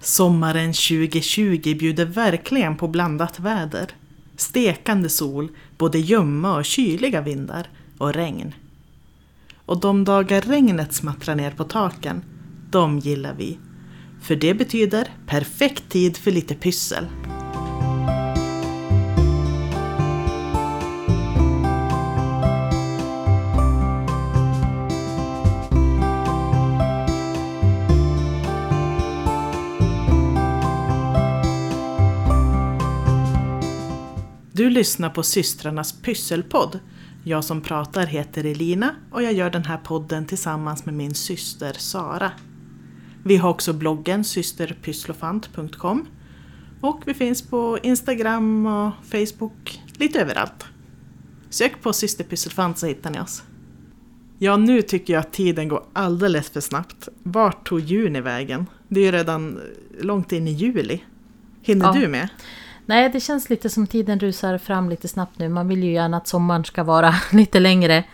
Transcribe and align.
Sommaren 0.00 0.72
2020 0.72 1.74
bjuder 1.78 2.04
verkligen 2.04 2.76
på 2.76 2.88
blandat 2.88 3.40
väder. 3.40 3.90
Stekande 4.36 5.08
sol, 5.08 5.48
både 5.78 5.98
ljumma 5.98 6.56
och 6.56 6.64
kyliga 6.64 7.20
vindar 7.20 7.68
och 7.98 8.14
regn. 8.14 8.54
Och 9.64 9.80
de 9.80 10.04
dagar 10.04 10.40
regnet 10.40 10.94
smattrar 10.94 11.34
ner 11.34 11.50
på 11.50 11.64
taken, 11.64 12.22
de 12.70 12.98
gillar 12.98 13.34
vi. 13.34 13.58
För 14.22 14.36
det 14.36 14.54
betyder 14.54 15.08
perfekt 15.26 15.88
tid 15.88 16.16
för 16.16 16.30
lite 16.30 16.54
pyssel. 16.54 17.04
Du 34.68 34.72
lyssnar 34.72 35.10
på 35.10 35.22
systrarnas 35.22 35.92
pysselpodd. 35.92 36.78
Jag 37.24 37.44
som 37.44 37.60
pratar 37.60 38.06
heter 38.06 38.44
Elina 38.44 38.94
och 39.10 39.22
jag 39.22 39.32
gör 39.32 39.50
den 39.50 39.64
här 39.64 39.76
podden 39.76 40.26
tillsammans 40.26 40.84
med 40.86 40.94
min 40.94 41.14
syster 41.14 41.72
Sara. 41.72 42.32
Vi 43.24 43.36
har 43.36 43.50
också 43.50 43.72
bloggen 43.72 44.24
systerpysslofant.com 44.24 46.06
och 46.80 47.02
vi 47.06 47.14
finns 47.14 47.42
på 47.42 47.78
Instagram 47.82 48.66
och 48.66 48.92
Facebook, 49.04 49.80
lite 49.98 50.20
överallt. 50.20 50.64
Sök 51.50 51.82
på 51.82 51.92
systerpysselfant 51.92 52.78
så 52.78 52.86
hittar 52.86 53.10
ni 53.10 53.20
oss. 53.20 53.42
Ja, 54.38 54.56
nu 54.56 54.82
tycker 54.82 55.12
jag 55.12 55.20
att 55.20 55.32
tiden 55.32 55.68
går 55.68 55.84
alldeles 55.92 56.50
för 56.50 56.60
snabbt. 56.60 57.08
Vart 57.22 57.68
tog 57.68 57.80
juni 57.80 58.20
vägen? 58.20 58.66
Det 58.88 59.00
är 59.00 59.04
ju 59.04 59.12
redan 59.12 59.60
långt 60.00 60.32
in 60.32 60.48
i 60.48 60.52
juli. 60.52 61.04
Hinner 61.62 61.86
Ja. 61.86 61.92
du 61.92 62.08
med? 62.08 62.28
Nej, 62.88 63.08
det 63.08 63.20
känns 63.20 63.50
lite 63.50 63.70
som 63.70 63.86
tiden 63.86 64.20
rusar 64.20 64.58
fram 64.58 64.90
lite 64.90 65.08
snabbt 65.08 65.38
nu. 65.38 65.48
Man 65.48 65.68
vill 65.68 65.84
ju 65.84 65.92
gärna 65.92 66.16
att 66.16 66.28
sommaren 66.28 66.64
ska 66.64 66.84
vara 66.84 67.14
lite 67.32 67.60
längre. 67.60 68.04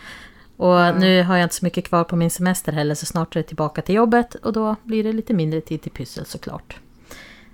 Och 0.56 1.00
nu 1.00 1.22
har 1.22 1.36
jag 1.36 1.44
inte 1.44 1.54
så 1.54 1.64
mycket 1.64 1.84
kvar 1.84 2.04
på 2.04 2.16
min 2.16 2.30
semester 2.30 2.72
heller, 2.72 2.94
så 2.94 3.06
snart 3.06 3.36
är 3.36 3.40
det 3.40 3.48
tillbaka 3.48 3.82
till 3.82 3.94
jobbet. 3.94 4.34
Och 4.34 4.52
då 4.52 4.76
blir 4.82 5.04
det 5.04 5.12
lite 5.12 5.34
mindre 5.34 5.60
tid 5.60 5.82
till 5.82 5.92
pyssel 5.92 6.26
såklart. 6.26 6.76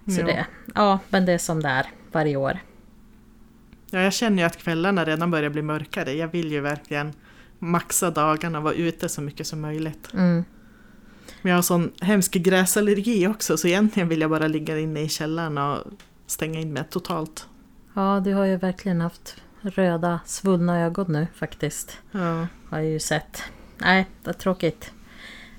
Så 0.06 0.22
det, 0.22 0.46
ja, 0.74 0.98
men 1.08 1.26
det 1.26 1.32
är 1.32 1.38
som 1.38 1.62
det 1.62 1.68
är 1.68 1.86
varje 2.12 2.36
år. 2.36 2.58
Ja, 3.90 4.00
jag 4.00 4.12
känner 4.12 4.38
ju 4.38 4.46
att 4.46 4.56
kvällarna 4.56 5.04
redan 5.04 5.30
börjar 5.30 5.50
bli 5.50 5.62
mörkare. 5.62 6.12
Jag 6.12 6.28
vill 6.28 6.52
ju 6.52 6.60
verkligen 6.60 7.12
maxa 7.58 8.10
dagarna 8.10 8.58
och 8.58 8.64
vara 8.64 8.74
ute 8.74 9.08
så 9.08 9.20
mycket 9.20 9.46
som 9.46 9.60
möjligt. 9.60 10.08
Mm. 10.12 10.44
Men 11.42 11.50
jag 11.50 11.56
har 11.56 11.62
sån 11.62 11.92
hemsk 12.00 12.32
gräsallergi 12.32 13.26
också 13.26 13.56
så 13.56 13.68
egentligen 13.68 14.08
vill 14.08 14.20
jag 14.20 14.30
bara 14.30 14.46
ligga 14.46 14.78
inne 14.78 15.00
i 15.00 15.08
källaren 15.08 15.58
och 15.58 15.78
stänga 16.30 16.60
in 16.60 16.72
mig 16.72 16.84
totalt. 16.90 17.48
Ja, 17.94 18.20
du 18.24 18.34
har 18.34 18.44
ju 18.44 18.56
verkligen 18.56 19.00
haft 19.00 19.36
röda, 19.60 20.20
svullna 20.24 20.80
ögon 20.80 21.12
nu 21.12 21.26
faktiskt. 21.34 21.98
Ja, 22.12 22.46
Har 22.68 22.78
jag 22.78 22.86
ju 22.86 23.00
sett. 23.00 23.42
Nej, 23.78 24.06
det 24.24 24.30
är 24.30 24.34
tråkigt. 24.34 24.92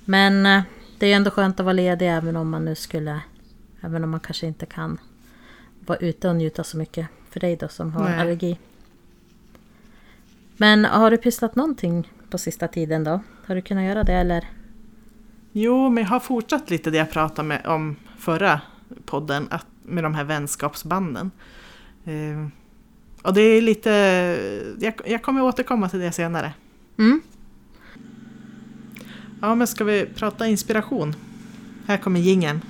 Men 0.05 0.45
eh, 0.45 0.63
det 0.99 1.05
är 1.05 1.09
ju 1.09 1.13
ändå 1.15 1.31
skönt 1.31 1.59
att 1.59 1.65
vara 1.65 1.73
ledig 1.73 2.09
även 2.09 2.35
om 2.35 2.49
man 2.49 2.65
nu 2.65 2.75
skulle... 2.75 3.21
Även 3.81 4.03
om 4.03 4.09
man 4.09 4.19
kanske 4.19 4.47
inte 4.47 4.65
kan 4.65 4.99
vara 5.79 5.97
ute 5.97 6.29
och 6.29 6.35
njuta 6.35 6.63
så 6.63 6.77
mycket. 6.77 7.07
För 7.29 7.39
dig 7.39 7.55
då 7.55 7.67
som 7.67 7.93
har 7.93 8.09
Nej. 8.09 8.19
allergi. 8.19 8.59
Men 10.57 10.85
har 10.85 11.11
du 11.11 11.17
pysslat 11.17 11.55
någonting 11.55 12.11
på 12.29 12.37
sista 12.37 12.67
tiden 12.67 13.03
då? 13.03 13.19
Har 13.45 13.55
du 13.55 13.61
kunnat 13.61 13.83
göra 13.83 14.03
det 14.03 14.13
eller? 14.13 14.47
Jo, 15.51 15.89
men 15.89 16.03
jag 16.03 16.09
har 16.09 16.19
fortsatt 16.19 16.69
lite 16.69 16.91
det 16.91 16.97
jag 16.97 17.11
pratade 17.11 17.47
med 17.47 17.65
om 17.65 17.95
förra 18.17 18.61
podden, 19.05 19.47
att, 19.51 19.65
med 19.83 20.03
de 20.03 20.13
här 20.13 20.23
vänskapsbanden. 20.23 21.31
Eh, 22.05 22.47
och 23.23 23.33
det 23.33 23.41
är 23.41 23.61
lite, 23.61 23.89
jag, 24.79 24.93
jag 25.05 25.23
kommer 25.23 25.41
återkomma 25.41 25.89
till 25.89 25.99
det 25.99 26.11
senare. 26.11 26.53
Mm? 26.97 27.21
Ja, 29.41 29.55
men 29.55 29.67
ska 29.67 29.83
vi 29.83 30.05
prata 30.05 30.47
inspiration? 30.47 31.15
Här 31.87 31.97
kommer 31.97 32.19
gingen. 32.19 32.61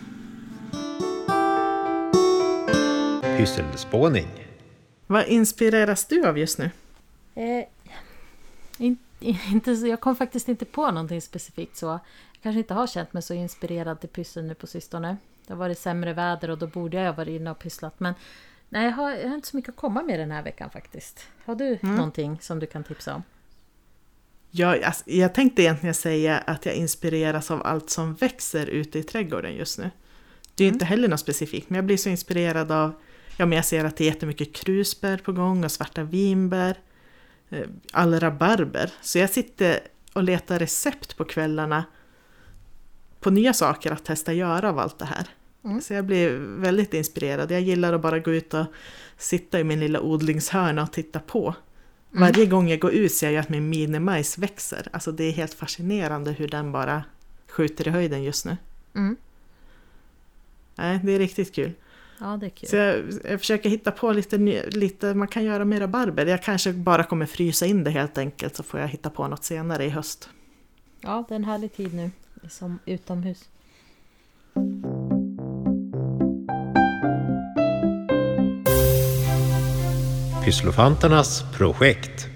Pysselspåning. 3.38 4.28
Vad 5.08 5.28
inspireras 5.28 6.06
du 6.06 6.26
av 6.26 6.38
just 6.38 6.58
nu? 6.58 6.72
Eh, 7.36 7.66
in, 8.78 8.98
inte, 9.20 9.72
jag 9.72 10.00
kom 10.00 10.16
faktiskt 10.16 10.48
inte 10.50 10.66
på 10.66 10.92
någonting 10.92 11.22
specifikt 11.22 11.78
så. 11.78 11.86
Jag 11.86 12.00
kanske 12.44 12.60
inte 12.60 12.74
har 12.74 12.88
känt 12.88 13.14
mig 13.14 13.24
så 13.24 13.34
inspirerad 13.34 14.00
till 14.00 14.10
pyssel 14.10 14.44
nu 14.44 14.54
på 14.54 14.68
sistone. 14.68 15.18
Det 15.52 15.56
har 15.56 15.60
varit 15.60 15.80
sämre 15.80 16.14
väder 16.14 16.50
och 16.50 16.58
då 16.58 16.68
borde 16.68 16.98
jag 16.98 17.06
ha 17.06 17.12
varit 17.12 17.42
inne 17.42 17.52
och 17.52 17.60
pysslat. 17.60 18.00
Men 18.00 18.14
nej, 18.70 18.86
jag 18.86 18.92
har, 18.92 19.12
jag 19.12 19.28
har 19.28 19.36
inte 19.36 19.48
så 19.48 19.56
mycket 19.56 19.70
att 19.70 19.76
komma 19.76 20.04
med 20.04 20.20
den 20.20 20.32
här 20.32 20.44
veckan 20.44 20.70
faktiskt. 20.70 21.28
Har 21.46 21.56
du 21.56 21.80
någonting 21.82 22.38
som 22.42 22.60
du 22.60 22.66
kan 22.66 22.84
tipsa 22.84 23.16
om? 23.16 23.24
Jag, 24.52 24.84
alltså, 24.84 25.04
jag 25.10 25.34
tänkte 25.34 25.62
egentligen 25.62 25.94
säga 25.94 26.38
att 26.38 26.66
jag 26.66 26.76
inspireras 26.76 27.52
av 27.52 27.62
allt 27.66 27.90
som 27.90 28.14
växer 28.14 28.66
ute 28.66 29.00
i 29.00 29.04
trädgården 29.04 29.56
just 29.56 29.80
nu. 29.80 29.92
Det 30.56 30.64
är 30.64 30.68
ju 30.68 30.74
inte 30.74 30.86
heller 30.86 31.08
något 31.08 31.20
specifikt, 31.20 31.70
men 31.70 31.76
jag 31.76 31.86
blir 31.86 31.98
så 31.98 32.10
inspirerad 32.10 32.72
av, 32.72 32.94
ja 33.38 33.46
men 33.46 33.56
jag 33.56 33.66
ser 33.66 33.86
att 33.86 33.98
det 33.98 34.04
är 34.04 34.06
jättemycket 34.06 34.54
krusbär 34.56 35.18
på 35.18 35.32
gång 35.32 35.64
och 35.64 35.72
svarta 35.72 36.04
vinbär, 36.04 36.78
eh, 37.50 37.68
all 37.94 38.20
rabarber. 38.20 38.92
Så 39.02 39.18
jag 39.18 39.30
sitter 39.30 39.80
och 40.14 40.24
letar 40.24 40.60
recept 40.60 41.18
på 41.18 41.26
kvällarna 41.26 41.86
på 43.20 43.30
nya 43.30 43.54
saker 43.54 43.92
att 43.92 44.06
testa 44.06 44.34
göra 44.34 44.70
av 44.70 44.80
allt 44.80 45.00
det 45.00 45.06
här. 45.06 45.28
Mm. 45.64 45.82
Så 45.82 45.94
jag 45.94 46.06
blir 46.06 46.30
väldigt 46.62 46.94
inspirerad. 46.94 47.52
Jag 47.52 47.62
gillar 47.62 47.94
att 47.94 48.02
bara 48.02 48.20
gå 48.20 48.32
ut 48.32 48.54
och 48.54 48.66
sitta 49.18 49.60
i 49.60 49.64
min 49.64 49.80
lilla 49.80 50.02
odlingshörna 50.02 50.84
och 50.84 50.92
titta 50.92 51.20
på. 51.20 51.56
Varje 52.12 52.46
gång 52.46 52.70
jag 52.70 52.80
går 52.80 52.92
ut 52.92 53.14
ser 53.14 53.32
jag 53.32 53.42
att 53.42 53.50
min 53.50 53.70
minimajs 53.70 54.38
växer. 54.38 54.88
Alltså 54.92 55.12
det 55.12 55.24
är 55.24 55.32
helt 55.32 55.54
fascinerande 55.54 56.32
hur 56.32 56.48
den 56.48 56.72
bara 56.72 57.04
skjuter 57.48 57.88
i 57.88 57.92
höjden 57.92 58.24
just 58.24 58.46
nu. 58.46 58.58
Mm. 58.96 59.16
Nej, 60.76 61.00
det 61.04 61.12
är 61.12 61.20
riktigt 61.20 61.56
kul. 61.56 61.72
Ja, 62.20 62.38
det 62.38 62.46
är 62.46 62.50
kul. 62.50 62.70
Så 62.70 62.76
jag, 62.76 63.04
jag 63.24 63.40
försöker 63.40 63.70
hitta 63.70 63.92
på 63.92 64.12
lite, 64.12 64.38
lite 64.72 65.14
man 65.14 65.28
kan 65.28 65.44
göra 65.44 65.66
med 65.66 65.82
rabarber. 65.82 66.26
Jag 66.26 66.44
kanske 66.44 66.74
bara 66.74 67.04
kommer 67.04 67.26
frysa 67.26 67.66
in 67.66 67.84
det 67.84 67.92
helt 67.92 68.18
enkelt 68.18 68.56
så 68.56 68.64
får 68.64 68.80
jag 68.80 68.88
hitta 68.88 69.10
på 69.10 69.28
något 69.28 69.44
senare 69.44 69.86
i 69.86 69.90
höst. 69.90 70.30
Ja, 71.02 71.26
det 71.28 71.34
är 71.34 71.36
en 71.36 71.44
härlig 71.44 71.74
tid 71.76 71.94
nu. 71.94 72.12
Som 72.50 72.80
utomhus. 72.86 73.50
Pysslofanternas 80.46 81.44
projekt. 81.58 82.28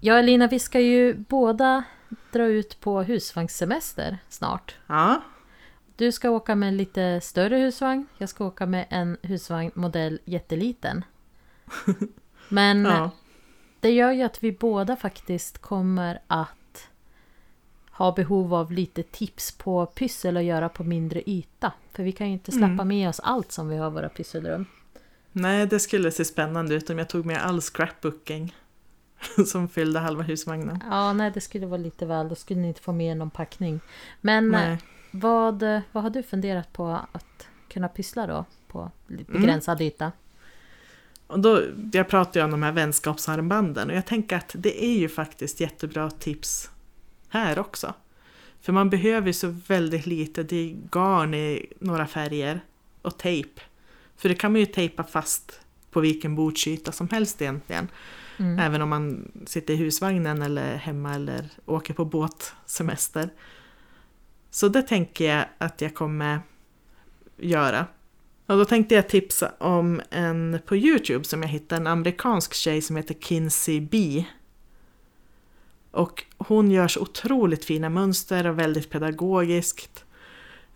Ja, 0.00 0.18
Elina, 0.18 0.46
vi 0.46 0.58
ska 0.58 0.80
ju 0.80 1.14
båda 1.14 1.84
dra 2.32 2.46
ut 2.46 2.80
på 2.80 3.02
husvagnssemester 3.02 4.18
snart. 4.28 4.76
Ja, 4.86 5.22
Du 5.96 6.12
ska 6.12 6.30
åka 6.30 6.54
med 6.54 6.68
en 6.68 6.76
lite 6.76 7.20
större 7.20 7.56
husvagn. 7.56 8.06
Jag 8.18 8.28
ska 8.28 8.44
åka 8.44 8.66
med 8.66 8.86
en 8.90 9.16
husvagn 9.22 9.70
modell 9.74 10.20
jätteliten. 10.24 11.04
Men 12.48 12.84
ja. 12.84 13.10
det 13.80 13.90
gör 13.90 14.12
ju 14.12 14.22
att 14.22 14.42
vi 14.42 14.52
båda 14.52 14.96
faktiskt 14.96 15.58
kommer 15.58 16.20
att 16.26 16.88
ha 17.90 18.12
behov 18.12 18.54
av 18.54 18.72
lite 18.72 19.02
tips 19.02 19.52
på 19.52 19.86
pyssel 19.86 20.36
att 20.36 20.44
göra 20.44 20.68
på 20.68 20.84
mindre 20.84 21.30
yta. 21.30 21.72
För 21.92 22.02
vi 22.02 22.12
kan 22.12 22.26
ju 22.26 22.32
inte 22.32 22.52
släppa 22.52 22.84
med 22.84 23.08
oss 23.08 23.20
allt 23.20 23.52
som 23.52 23.68
vi 23.68 23.76
har 23.76 23.90
i 23.90 23.94
våra 23.94 24.08
pysselrum. 24.08 24.66
Nej, 25.40 25.66
det 25.66 25.80
skulle 25.80 26.10
se 26.10 26.24
spännande 26.24 26.74
ut 26.74 26.90
om 26.90 26.98
jag 26.98 27.08
tog 27.08 27.26
med 27.26 27.42
all 27.42 27.60
scrapbooking 27.60 28.54
som 29.46 29.68
fyllde 29.68 30.00
halva 30.00 30.22
husvagnen. 30.22 30.84
Ja, 30.90 31.12
nej 31.12 31.30
det 31.34 31.40
skulle 31.40 31.66
vara 31.66 31.80
lite 31.80 32.06
väl. 32.06 32.28
Då 32.28 32.34
skulle 32.34 32.60
ni 32.60 32.68
inte 32.68 32.80
få 32.80 32.92
med 32.92 33.16
någon 33.16 33.30
packning. 33.30 33.80
Men 34.20 34.48
Nej. 34.48 34.72
eh, 34.72 34.78
vad, 35.10 35.62
eh, 35.62 35.80
vad 35.92 36.02
har 36.02 36.10
du 36.10 36.22
funderat 36.22 36.72
på 36.72 36.86
att 37.12 37.48
kunna 37.68 37.88
pyssla 37.88 38.26
då? 38.26 38.44
På 38.68 38.90
lite 39.06 39.32
begränsad 39.32 39.80
yta? 39.80 40.12
Och 41.26 41.40
då, 41.40 41.62
jag 41.92 42.08
pratar 42.08 42.40
ju 42.40 42.44
om 42.44 42.50
de 42.50 42.62
här 42.62 42.72
vänskapsarmbanden 42.72 43.90
och 43.90 43.96
jag 43.96 44.06
tänker 44.06 44.36
att 44.36 44.54
det 44.58 44.84
är 44.84 44.98
ju 44.98 45.08
faktiskt 45.08 45.60
jättebra 45.60 46.10
tips 46.10 46.70
här 47.28 47.58
också. 47.58 47.94
För 48.60 48.72
man 48.72 48.90
behöver 48.90 49.26
ju 49.26 49.32
så 49.32 49.54
väldigt 49.66 50.06
lite, 50.06 50.42
det 50.42 50.56
är 50.56 50.76
garn 50.90 51.34
i 51.34 51.66
några 51.78 52.06
färger 52.06 52.60
och 53.02 53.18
tejp. 53.18 53.60
För 54.18 54.28
det 54.28 54.34
kan 54.34 54.52
man 54.52 54.60
ju 54.60 54.66
tejpa 54.66 55.04
fast 55.04 55.60
på 55.90 56.00
vilken 56.00 56.34
bordsyta 56.34 56.92
som 56.92 57.08
helst 57.08 57.42
egentligen. 57.42 57.88
Mm. 58.38 58.58
Även 58.58 58.82
om 58.82 58.88
man 58.88 59.32
sitter 59.46 59.74
i 59.74 59.76
husvagnen 59.76 60.42
eller 60.42 60.76
hemma 60.76 61.14
eller 61.14 61.48
åker 61.66 61.94
på 61.94 62.04
båtsemester. 62.04 63.30
Så 64.50 64.68
det 64.68 64.82
tänker 64.82 65.34
jag 65.34 65.44
att 65.58 65.80
jag 65.80 65.94
kommer 65.94 66.40
göra. 67.36 67.86
Och 68.46 68.56
då 68.56 68.64
tänkte 68.64 68.94
jag 68.94 69.08
tipsa 69.08 69.52
om 69.58 70.00
en 70.10 70.58
på 70.66 70.76
Youtube 70.76 71.24
som 71.24 71.42
jag 71.42 71.48
hittade, 71.48 71.80
en 71.80 71.86
amerikansk 71.86 72.54
tjej 72.54 72.82
som 72.82 72.96
heter 72.96 73.14
Kinsey 73.14 73.80
B. 73.80 74.24
Och 75.90 76.24
hon 76.38 76.70
gör 76.70 76.88
så 76.88 77.00
otroligt 77.00 77.64
fina 77.64 77.88
mönster 77.88 78.46
och 78.46 78.58
väldigt 78.58 78.90
pedagogiskt. 78.90 80.04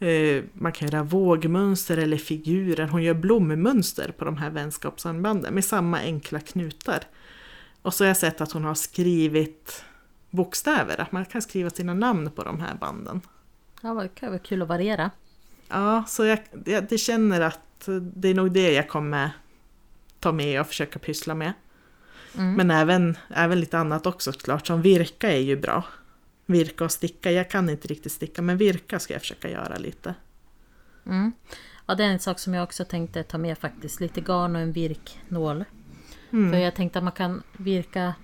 Eh, 0.02 0.44
man 0.52 0.72
kan 0.72 0.88
göra 0.88 1.02
vågmönster 1.02 1.96
eller 1.96 2.16
figurer. 2.16 2.87
Hon 2.87 3.02
gör 3.02 3.14
blommönster 3.14 4.12
på 4.19 4.25
de 4.25 4.37
här 4.37 4.50
vänskapsarmbanden 4.50 5.54
med 5.54 5.64
samma 5.64 5.99
enkla 5.99 6.40
knutar. 6.40 7.00
Och 7.82 7.94
så 7.94 8.04
har 8.04 8.08
jag 8.08 8.16
sett 8.16 8.40
att 8.40 8.52
hon 8.52 8.64
har 8.64 8.75
skrivit 8.75 9.84
bokstäver, 10.31 11.00
att 11.00 11.12
man 11.12 11.25
kan 11.25 11.43
skriva 11.43 11.70
sina 11.70 11.94
namn 11.94 12.31
på 12.31 12.43
de 12.43 12.60
här 12.60 12.75
banden. 12.75 13.20
Ja, 13.81 13.94
det 13.94 14.08
kan 14.08 14.28
vara 14.28 14.38
kul 14.38 14.62
att 14.62 14.69
variera. 14.69 15.10
Ja, 15.69 16.04
så 16.08 16.25
jag, 16.25 16.38
jag 16.64 16.84
det 16.88 16.99
känner 16.99 17.40
att 17.40 17.88
det 18.00 18.28
är 18.28 18.34
nog 18.34 18.52
det 18.52 18.72
jag 18.72 18.88
kommer 18.88 19.31
ta 20.20 20.32
med 20.32 20.60
och 20.60 20.66
försöka 20.66 20.99
pyssla 20.99 21.34
med. 21.34 21.52
Mm. 22.38 22.54
Men 22.54 22.70
även, 22.70 23.16
även 23.28 23.60
lite 23.60 23.78
annat 23.78 24.06
också 24.06 24.32
såklart, 24.32 24.66
som 24.66 24.82
virka 24.82 25.32
är 25.32 25.40
ju 25.40 25.56
bra. 25.56 25.84
Virka 26.52 26.84
och 26.84 26.93
sticka, 26.93 27.31
jag 27.31 27.50
kan 27.50 27.69
inte 27.70 27.88
riktigt 27.88 28.12
sticka 28.12 28.43
men 28.43 28.56
virka 28.56 28.99
ska 28.99 29.12
jag 29.12 29.20
försöka 29.20 29.50
göra 29.50 29.76
lite. 29.76 30.14
Mm. 31.06 31.32
Ja, 31.87 31.94
det 31.94 32.04
är 32.04 32.08
en 32.08 32.19
sak 32.19 32.38
som 32.38 32.54
jag 32.54 32.62
också 32.62 32.84
tänkte 32.84 33.22
ta 33.22 33.38
med 33.38 33.58
faktiskt. 33.58 34.00
Lite 34.00 34.20
garn 34.20 34.56
och 34.56 34.62
en 34.62 34.72
virknål. 34.72 35.64
Mm. 36.32 36.52
För 36.52 36.58
jag 36.58 36.75
tänkte 36.75 36.99
att 36.99 37.04
man 37.04 37.12
kan 37.12 37.43
virka 37.56 38.14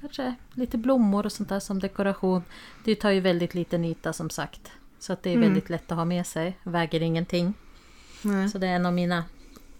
kanske 0.00 0.34
lite 0.54 0.78
blommor 0.78 1.26
och 1.26 1.32
sånt 1.32 1.48
där 1.48 1.60
som 1.60 1.78
dekoration. 1.78 2.42
Det 2.84 2.94
tar 2.94 3.10
ju 3.10 3.20
väldigt 3.20 3.54
liten 3.54 3.84
yta 3.84 4.12
som 4.12 4.30
sagt. 4.30 4.72
Så 4.98 5.12
att 5.12 5.22
det 5.22 5.30
är 5.30 5.34
Mm. 5.36 5.48
väldigt 5.48 5.70
lätt 5.70 5.92
att 5.92 5.98
ha 5.98 6.04
med 6.04 6.26
sig. 6.26 6.58
Väger 6.62 7.02
ingenting. 7.02 7.54
Nej. 8.22 8.48
Så 8.48 8.58
det 8.58 8.66
är 8.66 8.76
en 8.76 8.86
av 8.86 8.92
mina 8.92 9.24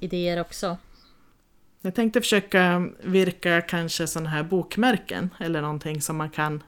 idéer 0.00 0.40
också. 0.40 0.76
Jag 1.80 1.94
tänkte 1.94 2.20
försöka 2.20 2.88
virka 3.02 3.60
kanske 3.60 4.06
sådana 4.06 4.30
här 4.30 4.42
bokmärken 4.42 5.30
eller 5.38 5.60
någonting 5.60 6.00
som 6.02 6.16
man 6.16 6.30
kan 6.30 6.62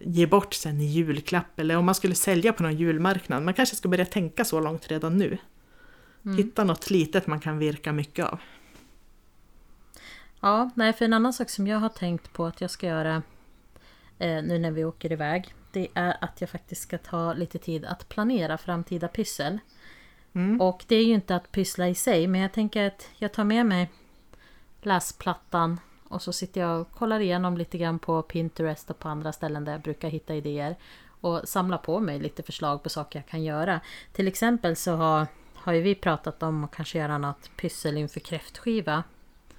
ge 0.00 0.26
bort 0.26 0.54
sen 0.54 0.80
i 0.80 0.84
julklapp 0.84 1.60
eller 1.60 1.76
om 1.76 1.84
man 1.84 1.94
skulle 1.94 2.14
sälja 2.14 2.52
på 2.52 2.62
någon 2.62 2.76
julmarknad. 2.76 3.42
Man 3.42 3.54
kanske 3.54 3.76
ska 3.76 3.88
börja 3.88 4.04
tänka 4.04 4.44
så 4.44 4.60
långt 4.60 4.88
redan 4.88 5.16
nu. 5.16 5.38
Mm. 6.24 6.36
Hitta 6.36 6.64
något 6.64 6.90
litet 6.90 7.26
man 7.26 7.40
kan 7.40 7.58
virka 7.58 7.92
mycket 7.92 8.26
av. 8.26 8.40
Ja, 10.40 10.70
nej 10.74 10.92
för 10.92 11.04
en 11.04 11.12
annan 11.12 11.32
sak 11.32 11.50
som 11.50 11.66
jag 11.66 11.78
har 11.78 11.88
tänkt 11.88 12.32
på 12.32 12.46
att 12.46 12.60
jag 12.60 12.70
ska 12.70 12.86
göra 12.86 13.22
eh, 14.18 14.42
nu 14.42 14.58
när 14.58 14.70
vi 14.70 14.84
åker 14.84 15.12
iväg. 15.12 15.54
Det 15.72 15.88
är 15.94 16.16
att 16.20 16.40
jag 16.40 16.50
faktiskt 16.50 16.82
ska 16.82 16.98
ta 16.98 17.32
lite 17.32 17.58
tid 17.58 17.84
att 17.84 18.08
planera 18.08 18.58
framtida 18.58 19.08
pyssel. 19.08 19.58
Mm. 20.32 20.60
Och 20.60 20.84
det 20.88 20.96
är 20.96 21.04
ju 21.04 21.14
inte 21.14 21.36
att 21.36 21.52
pyssla 21.52 21.88
i 21.88 21.94
sig 21.94 22.26
men 22.26 22.40
jag 22.40 22.52
tänker 22.52 22.86
att 22.86 23.08
jag 23.16 23.32
tar 23.32 23.44
med 23.44 23.66
mig 23.66 23.90
läsplattan 24.82 25.80
och 26.08 26.22
så 26.22 26.32
sitter 26.32 26.60
jag 26.60 26.80
och 26.80 26.92
kollar 26.92 27.20
igenom 27.20 27.56
lite 27.56 27.78
grann 27.78 27.98
på 27.98 28.22
Pinterest 28.22 28.90
och 28.90 28.98
på 28.98 29.08
andra 29.08 29.32
ställen 29.32 29.64
där 29.64 29.72
jag 29.72 29.80
brukar 29.80 30.08
hitta 30.08 30.34
idéer. 30.34 30.76
Och 31.20 31.40
samla 31.44 31.78
på 31.78 32.00
mig 32.00 32.18
lite 32.18 32.42
förslag 32.42 32.82
på 32.82 32.88
saker 32.88 33.18
jag 33.18 33.26
kan 33.26 33.42
göra. 33.44 33.80
Till 34.12 34.28
exempel 34.28 34.76
så 34.76 34.96
har, 34.96 35.26
har 35.54 35.72
ju 35.72 35.80
vi 35.80 35.94
pratat 35.94 36.42
om 36.42 36.64
att 36.64 36.70
kanske 36.70 36.98
göra 36.98 37.18
något 37.18 37.50
pyssel 37.56 37.96
inför 37.96 38.20
kräftskiva. 38.20 39.02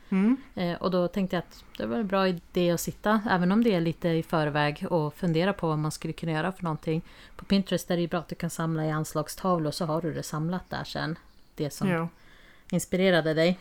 Mm. 0.09 0.37
Eh, 0.55 0.73
och 0.77 0.91
då 0.91 1.07
tänkte 1.07 1.35
jag 1.35 1.43
att 1.43 1.63
det 1.77 1.85
var 1.85 1.97
en 1.97 2.07
bra 2.07 2.27
idé 2.27 2.71
att 2.71 2.79
sitta, 2.81 3.21
även 3.29 3.51
om 3.51 3.63
det 3.63 3.73
är 3.75 3.81
lite 3.81 4.09
i 4.09 4.23
förväg, 4.23 4.85
och 4.89 5.13
fundera 5.13 5.53
på 5.53 5.67
vad 5.67 5.79
man 5.79 5.91
skulle 5.91 6.13
kunna 6.13 6.31
göra 6.31 6.51
för 6.51 6.63
någonting. 6.63 7.01
På 7.35 7.45
Pinterest 7.45 7.91
är 7.91 7.95
det 7.95 8.01
ju 8.01 8.07
bra 8.07 8.19
att 8.19 8.27
du 8.27 8.35
kan 8.35 8.49
samla 8.49 8.85
i 8.85 8.91
anslagstavlor 8.91 9.71
så 9.71 9.85
har 9.85 10.01
du 10.01 10.13
det 10.13 10.23
samlat 10.23 10.69
där 10.69 10.83
sen. 10.83 11.17
Det 11.55 11.69
som 11.69 11.89
Ja. 11.89 12.07
inspirerade 12.71 13.33
dig. 13.33 13.59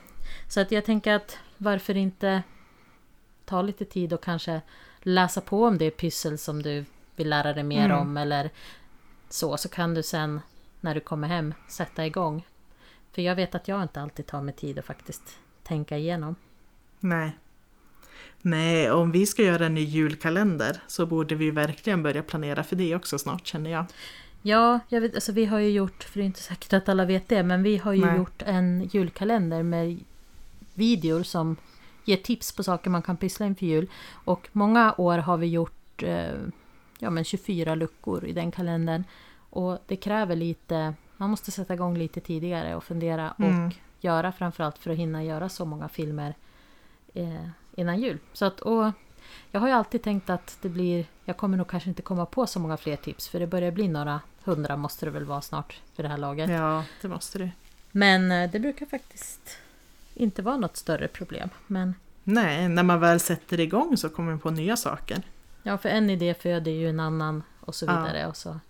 Så 0.48 0.60
att 0.60 0.70
jag 0.72 0.84
tänker 0.84 1.12
att 1.14 1.38
varför 1.56 1.96
inte 1.96 2.42
ta 3.46 3.62
lite 3.62 3.84
tid 3.84 4.12
och 4.12 4.22
kanske 4.24 4.60
läsa 5.00 5.40
på 5.40 5.64
om 5.64 5.78
det 5.78 5.90
pyssel 5.90 6.38
som 6.38 6.62
du 6.62 6.84
vill 7.16 7.28
lära 7.30 7.52
dig 7.52 7.64
mer 7.64 7.84
Mm. 7.84 7.98
om 7.98 8.16
eller 8.16 8.50
så. 9.28 9.56
Så 9.56 9.68
kan 9.68 9.94
du 9.94 10.02
sen 10.02 10.40
när 10.80 10.94
du 10.94 11.00
kommer 11.00 11.28
hem 11.28 11.54
sätta 11.68 12.06
igång. 12.06 12.46
För 13.12 13.22
jag 13.22 13.34
vet 13.36 13.54
att 13.54 13.68
jag 13.68 13.82
inte 13.82 14.00
alltid 14.02 14.26
tar 14.26 14.42
mig 14.42 14.54
tid 14.54 14.78
att 14.78 14.84
faktiskt 14.84 15.38
tänka 15.62 15.98
igenom. 15.98 16.34
Nej. 17.00 17.36
Nej, 18.42 18.90
om 18.90 19.12
vi 19.12 19.26
ska 19.26 19.42
göra 19.42 19.66
en 19.66 19.74
ny 19.74 19.84
julkalender 19.84 20.82
så 20.86 21.06
borde 21.06 21.34
vi 21.34 21.50
verkligen 21.50 22.02
börja 22.02 22.22
planera 22.22 22.64
för 22.64 22.76
det 22.76 22.94
också 22.96 23.18
snart 23.18 23.46
känner 23.46 23.70
jag. 23.70 23.84
Ja, 24.42 24.80
jag 24.88 25.00
vet, 25.00 25.14
alltså 25.14 25.32
vi 25.32 25.44
har 25.44 25.58
ju 25.58 25.70
gjort, 25.70 26.04
för 26.04 26.18
det 26.18 26.22
är 26.24 26.26
inte 26.26 26.42
säkert 26.42 26.72
att 26.72 26.88
alla 26.88 27.04
vet 27.04 27.28
det, 27.28 27.42
men 27.42 27.62
vi 27.62 27.76
har 27.76 27.92
ju 27.92 28.04
Nej. 28.06 28.16
gjort 28.16 28.42
en 28.42 28.90
julkalender 28.92 29.62
med 29.62 29.98
videor 30.74 31.22
som 31.22 31.56
ger 32.06 32.16
tips 32.16 32.52
på 32.56 32.62
saker 32.62 32.90
man 32.90 33.02
kan 33.02 33.16
pyssla 33.16 33.46
inför 33.46 33.66
jul. 33.66 33.90
Och 34.24 34.48
många 34.52 34.94
år 34.98 35.18
har 35.18 35.36
vi 35.36 35.46
gjort 35.46 36.02
eh, 36.02 36.32
ja, 36.98 37.10
men 37.10 37.24
24 37.24 37.74
luckor 37.74 38.24
i 38.24 38.32
den 38.32 38.50
kalendern. 38.50 39.04
Och 39.50 39.78
det 39.86 39.96
kräver 39.96 40.36
lite, 40.36 40.94
man 41.16 41.30
måste 41.30 41.50
sätta 41.50 41.74
igång 41.74 41.98
lite 41.98 42.20
tidigare 42.20 42.76
och 42.76 42.84
fundera 42.84 43.34
Mm. 43.38 43.66
och 43.66 43.72
göra 44.00 44.32
framförallt 44.32 44.78
för 44.78 44.90
att 44.90 44.96
hinna 44.98 45.24
göra 45.24 45.48
så 45.48 45.64
många 45.64 45.88
filmer 45.88 46.34
eh, 47.14 47.48
innan 47.74 48.00
jul. 48.00 48.18
Så 48.32 48.44
att, 48.44 48.60
och 48.60 48.90
jag 49.50 49.60
har 49.60 49.68
ju 49.68 49.74
alltid 49.74 50.02
tänkt 50.02 50.30
att 50.30 50.58
det 50.62 50.68
blir, 50.68 51.06
jag 51.24 51.36
kommer 51.36 51.56
nog 51.56 51.68
kanske 51.68 51.88
inte 51.88 52.02
komma 52.02 52.26
på 52.26 52.46
så 52.46 52.60
många 52.60 52.76
fler 52.76 52.96
tips 52.96 53.28
för 53.28 53.40
det 53.40 53.46
börjar 53.46 53.70
bli 53.70 53.88
några 53.88 54.20
hundra 54.44 54.76
måste 54.76 55.06
det 55.06 55.10
väl 55.10 55.24
vara 55.24 55.40
snart 55.40 55.80
för 55.94 56.02
det 56.02 56.08
här 56.08 56.18
laget. 56.18 56.50
Ja, 56.50 56.84
det 57.02 57.08
måste 57.08 57.38
det. 57.38 57.50
Men 57.92 58.32
eh, 58.32 58.50
det 58.50 58.60
brukar 58.60 58.86
faktiskt 58.86 59.58
inte 60.16 60.42
vara 60.42 60.56
något 60.56 60.76
större 60.76 61.08
problem. 61.08 61.48
Men 61.66 61.94
Nej, 62.24 62.68
när 62.68 62.82
man 62.82 63.00
väl 63.00 63.20
sätter 63.20 63.60
igång 63.60 63.96
så 63.96 64.08
kommer 64.08 64.30
man 64.30 64.40
på 64.40 64.50
nya 64.50 64.76
saker. 64.76 65.22
ja, 65.62 65.78
för 65.78 65.88
en 65.88 66.10
idé 66.10 66.34
föder 66.34 66.70
ju 66.70 66.88
en 66.88 67.00
annan 67.00 67.42
och 67.60 67.74
så 67.74 67.86
Ja. 67.86 67.90
vidare. 68.00 68.26
Och 68.26 68.36
så. 68.36 68.60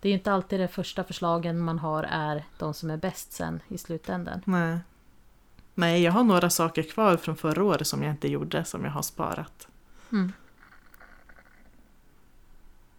Det 0.00 0.08
är 0.08 0.12
inte 0.12 0.32
alltid 0.32 0.60
de 0.60 0.68
första 0.68 1.04
förslagen 1.04 1.58
man 1.58 1.78
har 1.78 2.02
är 2.10 2.44
de 2.58 2.74
som 2.74 2.90
är 2.90 2.96
bäst 2.96 3.32
sen 3.32 3.60
i 3.68 3.78
slutändan. 3.78 4.40
Nej. 4.44 4.78
Nej, 5.74 6.02
jag 6.02 6.12
har 6.12 6.24
några 6.24 6.50
saker 6.50 6.82
kvar 6.82 7.16
från 7.16 7.36
förra 7.36 7.64
året 7.64 7.86
som 7.86 8.02
jag 8.02 8.12
inte 8.12 8.28
gjorde, 8.28 8.64
som 8.64 8.84
jag 8.84 8.90
har 8.90 9.02
sparat. 9.02 9.68
Mm. 10.12 10.32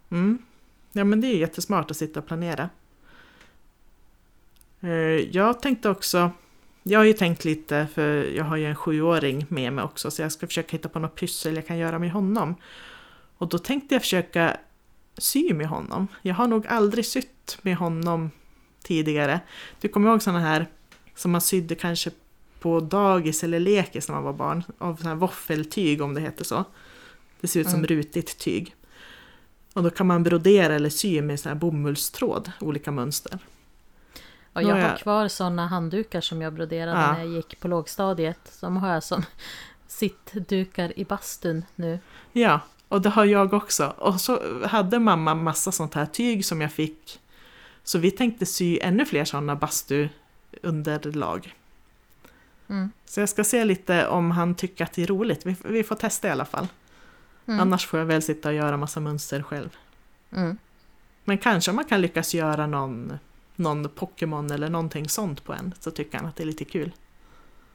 Mm. 0.09 0.37
Ja, 0.91 1.03
men 1.03 1.21
det 1.21 1.27
är 1.27 1.37
jättesmart 1.37 1.91
att 1.91 1.97
sitta 1.97 2.19
och 2.19 2.27
planera. 2.27 2.69
Eh, 4.81 4.89
Jag 5.35 5.61
tänkte 5.61 5.89
också, 5.89 6.31
jag 6.83 6.99
har 6.99 7.05
ju 7.05 7.13
tänkt 7.13 7.45
lite, 7.45 7.87
för 7.93 8.23
jag 8.23 8.43
har 8.45 8.57
ju 8.57 8.65
en 8.65 8.75
sjuåring 8.75 9.45
med 9.49 9.73
mig 9.73 9.83
också, 9.83 10.11
så 10.11 10.21
jag 10.21 10.31
ska 10.31 10.47
försöka 10.47 10.71
hitta 10.71 10.89
på 10.89 10.99
något 10.99 11.15
pyssel 11.15 11.55
jag 11.55 11.67
kan 11.67 11.77
göra 11.77 11.99
med 11.99 12.11
honom. 12.11 12.55
Och 13.37 13.49
då 13.49 13.57
tänkte 13.57 13.95
jag 13.95 14.01
försöka 14.01 14.57
sy 15.17 15.53
med 15.53 15.67
honom. 15.67 16.07
Jag 16.21 16.35
har 16.35 16.47
nog 16.47 16.67
aldrig 16.67 17.05
sytt 17.05 17.57
med 17.61 17.75
honom 17.75 18.31
tidigare. 18.83 19.39
Du 19.81 19.87
kommer 19.87 20.09
ihåg 20.09 20.21
sådana 20.21 20.39
här 20.39 20.67
som 21.15 21.31
man 21.31 21.41
sydde 21.41 21.75
kanske 21.75 22.11
på 22.59 22.79
dagis 22.79 23.43
eller 23.43 23.59
lekis 23.59 24.07
när 24.07 24.15
man 24.15 24.23
var 24.23 24.33
barn, 24.33 24.63
av 24.77 24.95
sådana 24.95 25.09
här 25.09 25.19
våffeltyg 25.19 26.01
om 26.01 26.13
det 26.13 26.21
heter 26.21 26.43
så. 26.43 26.63
Det 27.41 27.47
ser 27.47 27.59
ut 27.59 27.69
som 27.69 27.79
Mm. 27.79 27.87
rutigt 27.87 28.37
tyg. 28.37 28.75
Och 29.73 29.83
då 29.83 29.89
kan 29.89 30.07
man 30.07 30.23
brodera 30.23 30.75
eller 30.75 30.89
sy 30.89 31.21
med 31.21 31.39
sån 31.39 31.49
här 31.49 31.55
bomullstråd, 31.59 32.51
olika 32.59 32.91
mönster. 32.91 33.39
Och 34.53 34.63
jag 34.63 34.89
har 34.89 34.97
kvar 34.97 35.27
sådana 35.27 35.67
handdukar 35.67 36.21
som 36.21 36.41
jag 36.41 36.53
broderade 36.53 37.01
Ja. 37.01 37.11
när 37.11 37.19
jag 37.19 37.27
gick 37.27 37.59
på 37.59 37.67
lågstadiet. 37.67 38.57
De 38.61 38.77
har 38.77 38.93
jag 38.93 39.03
som 39.03 39.23
sittdukar 39.87 40.99
i 40.99 41.05
bastun 41.05 41.65
nu. 41.75 41.99
Ja, 42.31 42.59
och 42.87 43.01
det 43.01 43.09
har 43.09 43.25
jag 43.25 43.53
också. 43.53 43.93
Och 43.97 44.21
så 44.21 44.65
hade 44.67 44.99
mamma 44.99 45.35
massa 45.35 45.71
sånt 45.71 45.93
här 45.93 46.05
tyg 46.05 46.45
som 46.45 46.61
jag 46.61 46.71
fick. 46.71 47.19
Så 47.83 47.99
vi 47.99 48.11
tänkte 48.11 48.45
sy 48.45 48.79
ännu 48.81 49.05
fler 49.05 49.25
sådana 49.25 49.55
bastuunderlag. 49.55 51.55
Mm. 52.69 52.91
Så 53.05 53.19
jag 53.19 53.29
ska 53.29 53.43
se 53.43 53.65
lite 53.65 54.07
om 54.07 54.31
han 54.31 54.55
tycker 54.55 54.83
att 54.83 54.93
det 54.93 55.03
är 55.03 55.07
roligt. 55.07 55.45
Vi, 55.45 55.55
vi 55.63 55.83
får 55.83 55.95
testa 55.95 56.27
i 56.27 56.31
alla 56.31 56.45
fall. 56.45 56.67
Mm. 57.45 57.59
Annars 57.59 57.87
får 57.87 57.99
jag 57.99 58.05
väl 58.05 58.21
sitta 58.21 58.49
och 58.49 58.55
göra 58.55 58.77
massa 58.77 58.99
mönster 58.99 59.43
själv. 59.43 59.69
Mm. 60.31 60.57
Men 61.23 61.37
kanske 61.37 61.71
man 61.71 61.85
kan 61.85 62.01
lyckas 62.01 62.33
göra 62.33 62.67
någon, 62.67 63.19
någon 63.59 63.89
Pokémon 63.89 64.51
eller 64.51 64.69
någonting 64.69 65.09
sånt 65.09 65.43
på 65.43 65.53
en. 65.53 65.73
Så 65.79 65.91
tycker 65.91 66.17
han 66.17 66.27
att 66.27 66.35
det 66.35 66.43
är 66.43 66.47
lite 66.47 66.65
kul. 66.65 66.91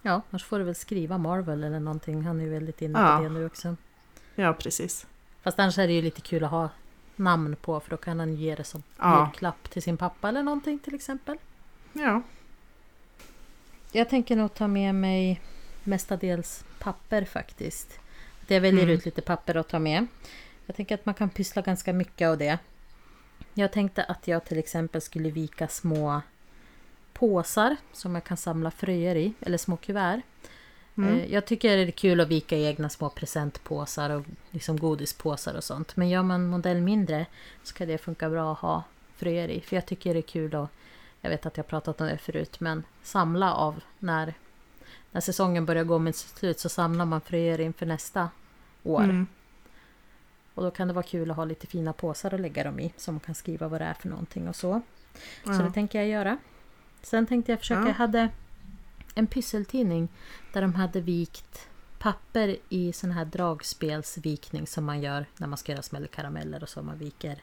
Ja, 0.03 0.23
annars 0.31 0.45
får 0.45 0.59
du 0.59 0.65
väl 0.65 0.75
skriva 0.75 1.19
Marvel 1.19 1.65
eller 1.65 1.81
någonting. 1.81 2.23
Han 2.25 2.41
är 2.41 2.45
ju 2.45 2.51
väldigt 2.51 2.83
inne 2.83 2.99
Ja. 3.01 3.17
på 3.17 3.23
det 3.23 3.29
nu 3.31 3.47
också. 3.47 3.77
Ja, 4.35 4.53
precis. 4.53 5.07
Fast 5.43 5.59
annars 5.59 5.79
är 5.79 5.87
det 5.87 5.93
ju 5.93 6.03
lite 6.03 6.21
kul 6.21 6.45
att 6.45 6.51
ha 6.51 6.69
namn 7.17 7.57
på 7.57 7.81
för 7.81 7.91
då 7.91 7.97
kan 7.97 8.19
han 8.21 8.35
ge 8.35 8.55
det 8.55 8.65
som 8.65 8.83
Ja. 8.99 9.27
julklapp 9.27 9.71
till 9.71 9.83
sin 9.83 9.97
pappa 9.97 10.29
eller 10.29 10.43
någonting 10.43 10.79
till 10.79 10.95
exempel. 10.95 11.37
Ja, 11.93 12.23
Jag 13.93 14.09
tänker 14.09 14.37
nog 14.37 14.55
ta 14.55 14.69
med 14.69 14.95
mig 14.95 15.41
mestadels 15.85 16.65
papper 16.79 17.25
faktiskt. 17.25 17.99
Att 18.43 18.51
jag 18.51 18.61
väljer 18.61 18.83
Mm. 18.83 18.95
ut 18.95 19.05
lite 19.05 19.23
papper 19.23 19.55
att 19.57 19.69
ta 19.69 19.79
med. 19.79 20.07
Jag 20.67 20.77
tänker 20.77 20.95
att 20.95 21.07
man 21.07 21.15
kan 21.15 21.31
pyssla 21.31 21.63
ganska 21.63 21.93
mycket 21.93 22.29
av 22.29 22.39
det. 22.39 22.59
Jag 23.55 23.73
tänkte 23.73 24.05
att 24.05 24.29
jag 24.29 24.45
till 24.45 24.59
exempel 24.59 25.01
skulle 25.01 25.31
vika 25.31 25.69
små 25.69 26.23
påsar 27.13 27.77
som 27.93 28.15
jag 28.15 28.25
kan 28.25 28.37
samla 28.37 28.71
fröer 28.71 29.17
i, 29.17 29.35
eller 29.41 29.59
små 29.59 29.77
kuvert. 29.77 30.21
Mm. 30.97 31.15
Eh, 31.15 31.33
Jag 31.33 31.47
tycker 31.47 31.77
det 31.77 31.83
är 31.83 31.91
kul 31.91 32.21
att 32.21 32.29
vika 32.29 32.57
egna 32.57 32.89
små 32.89 33.11
presentpåsar 33.11 34.11
och 34.11 34.25
liksom 34.51 34.77
godispåsar 34.77 35.55
och 35.55 35.65
sånt. 35.65 35.97
Men 35.97 36.09
gör 36.09 36.23
man 36.23 36.47
modell 36.47 36.81
mindre 36.81 37.27
så 37.63 37.75
kan 37.75 37.89
det 37.89 37.99
funka 37.99 38.31
bra 38.31 38.53
att 38.53 38.59
ha 38.59 38.83
fröer 39.17 39.49
i. 39.49 39.61
För 39.61 39.77
jag 39.77 39.87
tycker 39.87 40.15
det 40.15 40.21
är 40.21 40.23
kul 40.23 40.55
att, 40.55 40.71
jag 41.21 41.31
vet 41.31 41.47
att 41.47 41.57
jag 41.57 41.67
pratat 41.67 42.01
om 42.01 42.07
det 42.07 42.19
förut, 42.19 42.61
men 42.61 42.85
samla 43.03 43.55
av 43.55 43.83
när, 43.99 44.35
när 45.13 45.21
säsongen 45.21 45.67
börjar 45.67 45.85
gå 45.85 45.99
mot 45.99 46.17
sitt 46.17 46.39
slut 46.39 46.61
så 46.61 46.69
samlar 46.69 47.05
man 47.05 47.21
fröer 47.21 47.61
inför 47.61 47.87
nästa 47.87 48.29
år. 48.83 49.05
Mm. 49.05 49.27
Och 50.55 50.63
då 50.63 50.71
kan 50.71 50.89
det 50.89 50.95
vara 50.95 51.03
kul 51.07 51.31
att 51.31 51.37
ha 51.37 51.45
lite 51.45 51.67
fina 51.67 51.93
påsar 51.93 52.35
att 52.35 52.41
lägga 52.41 52.65
dem 52.65 52.81
i. 52.81 52.93
Som 52.97 53.15
man 53.15 53.21
kan 53.21 53.35
skriva 53.35 53.69
vad 53.69 53.81
det 53.81 53.85
är 53.85 53.95
för 53.95 54.09
någonting 54.09 54.49
och 54.49 54.57
så. 54.57 54.83
Så 55.45 55.53
Ja. 55.53 55.59
det 55.59 55.71
tänker 55.71 55.99
jag 55.99 56.09
göra. 56.09 56.39
Sen 57.03 57.27
tänkte 57.27 57.53
jag 57.53 57.59
försöka, 57.59 57.81
Ja. 57.81 57.87
jag 57.87 57.95
hade 57.95 58.29
en 59.15 59.27
pysseltidning 59.27 60.09
där 60.53 60.63
de 60.63 60.75
hade 60.75 61.01
vikt 61.01 61.69
papper 61.99 62.57
i 62.69 62.93
sån 62.93 63.11
här 63.11 63.25
dragspelsvikning 63.25 64.67
som 64.67 64.85
man 64.85 65.01
gör 65.03 65.27
när 65.37 65.47
man 65.47 65.59
ska 65.59 65.73
göra 65.73 65.83
smällkarameller 65.83 66.63
och 66.63 66.69
så. 66.69 66.83
Man 66.83 66.99
viker 66.99 67.43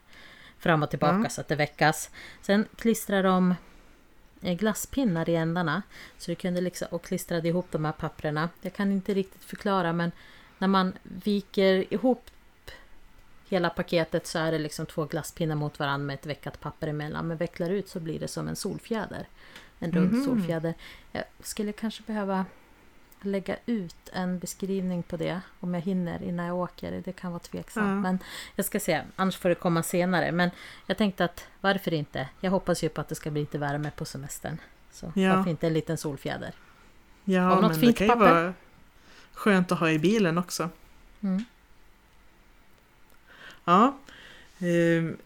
fram 0.57 0.83
och 0.83 0.89
tillbaka 0.89 1.15
Mm. 1.15 1.29
så 1.29 1.41
att 1.41 1.47
det 1.47 1.55
väckas. 1.55 2.09
Sen 2.41 2.65
klistrar 2.75 3.23
de 3.23 3.55
eh, 4.41 4.57
glasspinnar 4.57 5.29
i 5.29 5.35
ändarna. 5.35 5.81
Så 6.17 6.31
det 6.31 6.35
kunde 6.35 6.61
liksom, 6.61 6.87
och 6.91 7.03
klistrade 7.03 7.47
ihop 7.47 7.67
de 7.71 7.85
här 7.85 7.91
papperna. 7.91 8.49
Jag 8.61 8.73
kan 8.73 8.91
inte 8.91 9.13
riktigt 9.13 9.43
förklara 9.43 9.93
men 9.93 10.11
när 10.57 10.67
man 10.67 10.93
viker 11.03 11.93
ihop 11.93 12.25
hela 13.51 13.69
paketet 13.69 14.27
så 14.27 14.39
är 14.39 14.51
det 14.51 14.59
liksom 14.59 14.85
två 14.85 15.05
glasspinnar 15.05 15.55
mot 15.55 15.79
varandra 15.79 16.05
med 16.05 16.13
ett 16.13 16.25
veckat 16.25 16.59
papper 16.59 16.87
emellan. 16.87 17.27
Men 17.27 17.37
vecklar 17.37 17.69
ut 17.69 17.89
så 17.89 17.99
blir 17.99 18.19
det 18.19 18.27
som 18.27 18.47
en 18.47 18.55
solfjäder. 18.55 19.27
En 19.79 19.91
rund 19.91 20.11
Mhm. 20.11 20.25
solfjäder. 20.25 20.73
Jag 21.11 21.23
skulle 21.39 21.71
kanske 21.71 22.03
behöva 22.03 22.45
lägga 23.21 23.55
ut 23.65 23.95
en 24.13 24.39
beskrivning 24.39 25.03
på 25.03 25.17
det 25.17 25.41
om 25.59 25.73
jag 25.73 25.81
hinner 25.81 26.23
innan 26.23 26.45
jag 26.45 26.55
åker. 26.57 27.01
Det 27.05 27.11
kan 27.13 27.31
vara 27.31 27.39
tveksamt. 27.39 27.87
Ja. 27.87 27.95
Men 27.95 28.19
jag 28.55 28.65
ska 28.65 28.79
se, 28.79 29.01
annars 29.15 29.37
får 29.37 29.49
det 29.49 29.55
komma 29.55 29.83
senare. 29.83 30.31
Men 30.31 30.49
jag 30.85 30.97
tänkte 30.97 31.25
att 31.25 31.45
varför 31.61 31.93
inte? 31.93 32.27
Jag 32.39 32.51
hoppas 32.51 32.83
ju 32.83 32.89
på 32.89 33.01
att 33.01 33.09
det 33.09 33.15
ska 33.15 33.31
bli 33.31 33.41
lite 33.41 33.57
värme 33.57 33.91
på 33.95 34.05
semestern. 34.05 34.57
Så 34.91 35.11
Ja. 35.15 35.35
varför 35.35 35.49
inte 35.49 35.67
en 35.67 35.73
liten 35.73 35.97
solfjäder? 35.97 36.53
Ja, 37.23 37.49
något 37.49 37.61
men 37.61 37.79
fint 37.79 37.97
det 37.97 38.07
kan 38.07 38.07
ju 38.07 38.13
papper? 38.25 38.33
vara 38.43 38.53
skönt 39.33 39.71
att 39.71 39.79
ha 39.79 39.89
i 39.89 39.99
bilen 39.99 40.37
också. 40.37 40.69
Mm. 41.21 41.45
Ja. 43.65 43.97
Ehm, 44.59 45.17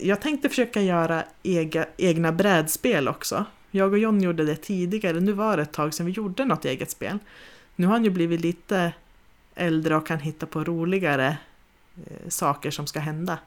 jag 0.00 0.20
tänkte 0.20 0.48
försöka 0.48 0.82
göra 0.82 1.24
ega, 1.42 1.86
egna 1.96 2.32
brädspel 2.32 3.08
också. 3.08 3.44
Jag 3.70 3.92
och 3.92 3.98
John 3.98 4.20
gjorde 4.20 4.44
det 4.44 4.56
tidigare. 4.56 5.20
Nu 5.20 5.32
var 5.32 5.56
det 5.56 5.62
ett 5.62 5.72
tag 5.72 5.94
sedan 5.94 6.06
vi 6.06 6.12
gjorde 6.12 6.44
något 6.44 6.64
eget 6.64 6.90
spel. 6.90 7.18
Nu 7.76 7.86
har 7.86 7.92
han 7.92 8.04
ju 8.04 8.10
blivit 8.10 8.40
lite 8.40 8.92
äldre 9.54 9.96
och 9.96 10.06
kan 10.06 10.18
hitta 10.18 10.46
på 10.46 10.64
roligare 10.64 11.36
eh, 11.96 12.28
saker 12.28 12.70
som 12.70 12.86
ska 12.86 13.00
hända. 13.00 13.38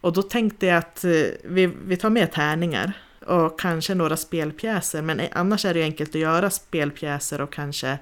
Och 0.00 0.12
då 0.12 0.22
tänkte 0.22 0.66
jag 0.66 0.78
att 0.78 1.04
eh, 1.04 1.10
vi, 1.44 1.66
vi 1.86 1.96
tar 1.96 2.10
med 2.10 2.32
tärningar 2.32 2.92
och 3.26 3.60
kanske 3.60 3.94
några 3.94 4.16
spelpjäser. 4.16 5.02
Men 5.02 5.20
annars 5.32 5.64
är 5.64 5.74
det 5.74 5.80
ju 5.80 5.84
enkelt 5.84 6.10
att 6.10 6.20
göra 6.20 6.50
spelpjäser 6.50 7.40
och 7.40 7.52
kanske 7.52 7.98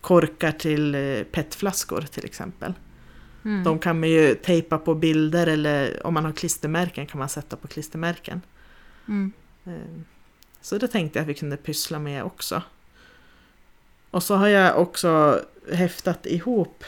korkar 0.00 0.52
till 0.52 0.94
eh, 0.94 1.22
petflaskor 1.22 2.00
till 2.00 2.24
exempel. 2.24 2.74
Mm. 3.44 3.64
De 3.64 3.78
kan 3.78 4.00
man 4.00 4.08
ju 4.08 4.34
tejpa 4.34 4.78
på 4.78 4.94
bilder 4.94 5.46
eller 5.46 6.06
om 6.06 6.14
man 6.14 6.24
har 6.24 6.32
klistermärken 6.32 7.06
kan 7.06 7.18
man 7.18 7.28
sätta 7.28 7.56
på 7.56 7.68
klistermärken. 7.68 8.40
Mm. 9.08 9.32
Eh, 9.64 9.72
Så 10.60 10.78
det 10.78 10.88
tänkte 10.88 11.18
jag 11.18 11.22
att 11.22 11.28
vi 11.28 11.34
kunde 11.34 11.56
pyssla 11.56 11.98
med 11.98 12.24
också. 12.24 12.62
Och 14.10 14.22
så 14.22 14.34
har 14.34 14.48
jag 14.48 14.78
också 14.80 15.40
häftat 15.72 16.26
ihop 16.26 16.84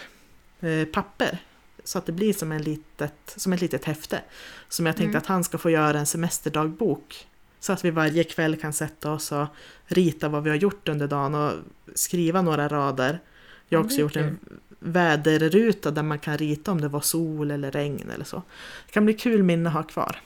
eh, 0.61 0.85
papper. 0.85 1.39
Så 1.85 1.99
att 1.99 2.07
det 2.07 2.13
blir 2.13 2.33
som, 2.33 2.53
en 2.53 2.63
litet, 2.63 3.35
som 3.37 3.53
ett 3.53 3.61
litet 3.61 3.85
häfte. 3.85 4.21
Som 4.69 4.87
jag 4.87 4.97
tänkte 4.97 5.11
Mm. 5.11 5.19
att 5.19 5.27
han 5.27 5.45
ska 5.45 5.59
få 5.59 5.71
göra 5.71 5.99
en 5.99 6.07
semesterdagbok. 6.07 7.27
Så 7.61 7.73
att 7.73 7.85
vi 7.85 7.91
varje 7.91 8.25
kväll 8.25 8.57
kan 8.57 8.73
sätta 8.73 9.13
oss 9.13 9.33
och 9.33 9.47
rita 9.87 10.29
vad 10.29 10.43
vi 10.43 10.51
har 10.51 10.57
gjort 10.57 10.89
under 10.89 11.09
dagen 11.09 11.35
och 11.35 11.53
skriva 11.95 12.43
några 12.43 12.69
rader. 12.69 13.21
Jag 13.69 13.79
har 13.79 13.85
också 13.85 14.01
gjort 14.01 14.17
en 14.17 14.39
väderruta 14.85 15.91
där 15.91 16.03
man 16.03 16.19
kan 16.19 16.39
rita 16.39 16.73
om 16.73 16.81
det 16.81 16.89
var 16.89 17.01
sol 17.01 17.51
eller 17.51 17.71
regn 17.71 18.11
eller 18.11 18.25
så. 18.25 18.43
Det 18.87 18.93
kan 18.93 19.05
bli 19.05 19.15
kul 19.15 19.43
minne 19.43 19.69
att 19.69 19.75
ha 19.75 19.83
kvar. 19.83 20.21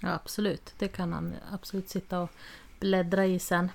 Ja, 0.00 0.12
absolut. 0.14 0.74
Det 0.78 0.88
kan 0.88 1.12
han 1.12 1.34
absolut 1.52 1.88
sitta 1.88 2.20
och 2.20 2.30
bläddra 2.80 3.26
i 3.26 3.38
sen. 3.38 3.70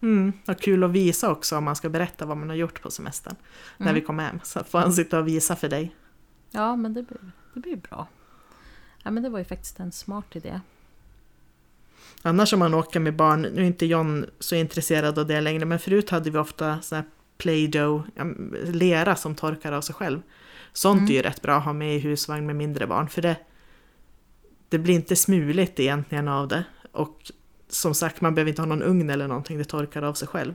Mm, 0.00 0.32
och 0.46 0.60
kul 0.60 0.84
att 0.84 0.90
visa 0.90 1.30
också 1.30 1.56
om 1.56 1.64
man 1.64 1.76
ska 1.76 1.88
berätta 1.88 2.26
vad 2.26 2.36
man 2.36 2.48
har 2.48 2.56
gjort 2.56 2.82
på 2.82 2.90
semestern. 2.90 3.36
När 3.78 3.86
Mm. 3.86 3.94
vi 3.94 4.00
kommer 4.00 4.24
hem. 4.24 4.40
Så 4.42 4.64
får 4.64 4.78
han 4.78 4.92
sitta 4.92 5.18
och 5.18 5.28
visa 5.28 5.56
för 5.56 5.68
dig. 5.68 5.94
Ja, 6.50 6.76
men 6.76 6.94
det 6.94 7.02
blir, 7.02 7.18
det 7.54 7.60
blir 7.60 7.76
bra. 7.76 8.06
Ja, 9.02 9.10
men 9.10 9.22
det 9.22 9.28
var 9.28 9.38
ju 9.38 9.44
faktiskt 9.44 9.80
en 9.80 9.92
smart 9.92 10.36
idé. 10.36 10.60
Annars 12.22 12.52
om 12.52 12.58
man 12.58 12.74
åker 12.74 13.00
med 13.00 13.16
barn, 13.16 13.42
nu 13.42 13.62
är 13.62 13.66
inte 13.66 13.86
John 13.86 14.26
så 14.38 14.54
intresserad 14.54 15.18
av 15.18 15.26
det 15.26 15.40
längre, 15.40 15.64
men 15.64 15.78
förut 15.78 16.10
hade 16.10 16.30
vi 16.30 16.38
ofta 16.38 16.78
Play-Doh, 17.44 18.02
lera 18.66 19.16
som 19.16 19.34
torkar 19.34 19.72
av 19.72 19.80
sig 19.80 19.94
själv. 19.94 20.22
Sånt 20.72 20.98
Mm. 21.00 21.10
är 21.10 21.14
ju 21.14 21.22
rätt 21.22 21.42
bra 21.42 21.56
att 21.56 21.64
ha 21.64 21.72
med 21.72 21.96
i 21.96 21.98
husvagn 21.98 22.46
med 22.46 22.56
mindre 22.56 22.86
barn, 22.86 23.08
för 23.08 23.22
det, 23.22 23.36
det 24.68 24.78
blir 24.78 24.94
inte 24.94 25.16
smuligt 25.16 25.80
egentligen 25.80 26.28
av 26.28 26.48
det. 26.48 26.64
Och 26.92 27.32
som 27.68 27.94
sagt, 27.94 28.20
man 28.20 28.34
behöver 28.34 28.48
inte 28.48 28.62
ha 28.62 28.66
någon 28.66 28.82
ugn 28.82 29.10
eller 29.10 29.28
någonting, 29.28 29.58
det 29.58 29.64
torkar 29.64 30.02
av 30.02 30.14
sig 30.14 30.28
själv. 30.28 30.54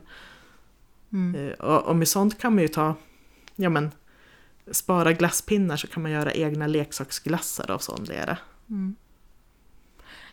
Mm. 1.13 1.36
Eh, 1.48 1.53
Och, 1.53 1.88
och 1.88 1.96
med 1.96 2.08
sånt 2.08 2.39
kan 2.39 2.53
man 2.55 2.62
ju 2.62 2.67
ta, 2.67 2.96
ja 3.55 3.69
men, 3.69 3.91
spara 4.72 5.13
glasspinnar 5.13 5.77
så 5.77 5.88
kan 5.88 6.03
man 6.03 6.12
göra 6.12 6.31
egna 6.34 6.67
leksaksglassar 6.67 7.72
av 7.72 7.79
sån 7.79 8.03
lera. 8.03 8.38
Mm. 8.69 8.96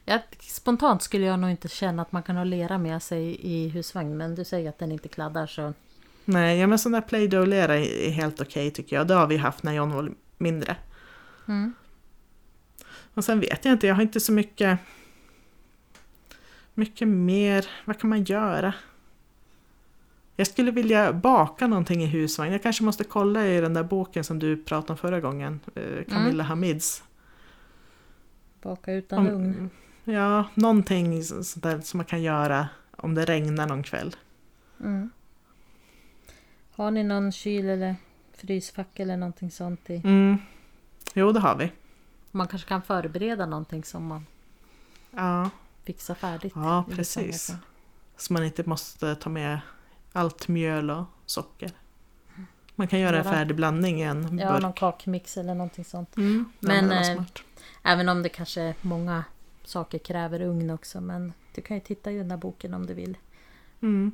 Ja, 0.04 0.18
spontant 0.40 1.02
skulle 1.02 1.26
jag 1.26 1.38
nog 1.38 1.50
inte 1.50 1.68
känna 1.68 2.02
att 2.02 2.12
man 2.12 2.22
kan 2.22 2.36
ha 2.36 2.44
lera 2.44 2.78
med 2.78 3.02
sig 3.02 3.36
i 3.40 3.68
husvagn. 3.68 4.16
Men 4.16 4.34
du 4.34 4.44
säger 4.44 4.68
att 4.68 4.78
den 4.78 4.92
inte 4.92 5.08
kladdar 5.08 5.46
så... 5.46 5.72
Nej, 6.28 6.59
ja, 6.59 6.66
men 6.66 6.78
sån 6.78 6.92
där 6.92 7.00
Play-Doh-lera 7.00 7.76
är 7.76 7.92
är 8.06 8.11
helt 8.11 8.40
okej 8.40 8.71
tycker 8.71 8.97
jag. 8.97 9.06
Det 9.09 9.14
har 9.14 9.26
vi 9.26 9.37
haft 9.37 9.62
när 9.62 9.73
John 9.73 9.92
var 9.92 10.12
mindre. 10.38 10.76
Mm. 11.49 11.75
Och 13.14 13.25
sen 13.25 13.40
vet 13.40 13.64
jag 13.64 13.73
inte, 13.73 13.87
jag 13.87 13.95
har 13.95 14.02
inte 14.02 14.21
så 14.21 14.33
mycket... 14.33 14.78
Mycket 16.75 17.09
mer, 17.09 17.66
vad 17.85 17.99
kan 18.00 18.11
man 18.11 18.25
göra? 18.25 18.75
Jag 20.37 20.47
skulle 20.47 20.71
vilja 20.71 21.12
baka 21.12 21.66
någonting 21.66 22.02
i 22.02 22.06
husvagn. 22.06 22.52
Jag 22.52 22.62
kanske 22.62 22.85
måste 22.85 23.04
kolla 23.04 23.47
i 23.47 23.61
den 23.61 23.75
där 23.75 23.83
boken 23.83 24.25
som 24.25 24.38
du 24.38 24.56
pratade 24.56 24.92
om 24.92 24.97
förra 24.99 25.21
gången. 25.21 25.61
eh, 25.75 26.04
Camilla 26.09 26.45
Hamids. 26.45 27.02
Baka 28.62 28.92
utan 28.92 29.18
Om- 29.18 29.26
ugn. 29.26 29.71
Ja, 30.04 30.45
någonting 30.54 31.25
så- 31.25 31.45
sånt 31.45 31.62
där 31.62 31.80
som 31.80 31.99
man 31.99 32.04
kan 32.04 32.23
göra 32.23 32.68
om 32.97 33.14
det 33.14 33.25
regnar 33.25 33.66
någon 33.66 33.83
kväll. 33.83 34.16
Mm. 34.80 35.11
Har 36.76 36.90
ni 36.90 37.04
någon 37.04 37.33
kyl 37.33 37.68
eller 37.68 37.97
frysfack 38.33 39.00
eller 39.00 39.16
någonting 39.16 39.50
sånt 39.50 39.90
i? 39.90 39.97
Mm. 40.04 40.38
Jo, 41.14 41.33
det 41.33 41.40
har 41.40 41.56
vi. 41.56 41.73
Man 42.30 42.49
kanske 42.49 42.68
kan 42.68 42.83
förbereda 42.83 43.47
någonting 43.47 43.85
som 43.85 44.06
man 44.06 44.26
Ja, 45.11 45.50
fixar 45.85 46.14
färdigt. 46.14 46.52
ja 46.56 46.85
precis. 46.90 47.52
Så 48.16 48.33
man 48.33 48.45
inte 48.45 48.62
måste 48.68 49.14
ta 49.14 49.30
med 49.30 49.61
allt 50.12 50.49
mjöl 50.49 50.90
och 50.90 51.04
socker. 51.26 51.71
Man 52.75 52.88
kan 52.88 53.00
göra 53.00 53.18
en 53.18 53.25
färdig 53.25 53.56
blandning 53.56 54.00
i 54.00 54.04
en 54.04 54.38
Ja, 54.38 54.52
burk. 54.52 54.62
någon 54.62 54.73
kakmix 54.73 55.37
eller 55.37 55.54
någonting 55.54 55.85
sånt. 55.85 56.16
Mm, 56.16 56.45
ja, 56.61 56.68
Men, 56.68 56.92
eh, 56.92 57.14
smart. 57.14 57.42
Även 57.83 58.09
om 58.09 58.23
det 58.23 58.28
kanske 58.28 58.75
många 58.80 59.25
saker 59.64 59.99
kräver 59.99 60.40
ugn 60.40 60.71
också. 60.71 61.00
Men 61.00 61.33
du 61.54 61.61
kan 61.62 61.76
ju 61.76 61.80
titta 61.80 62.12
i 62.12 62.18
den 62.18 62.28
där 62.28 62.37
boken 62.37 62.75
om 62.75 62.87
du 62.87 62.95
vill. 62.95 63.16
Mm. 63.80 64.12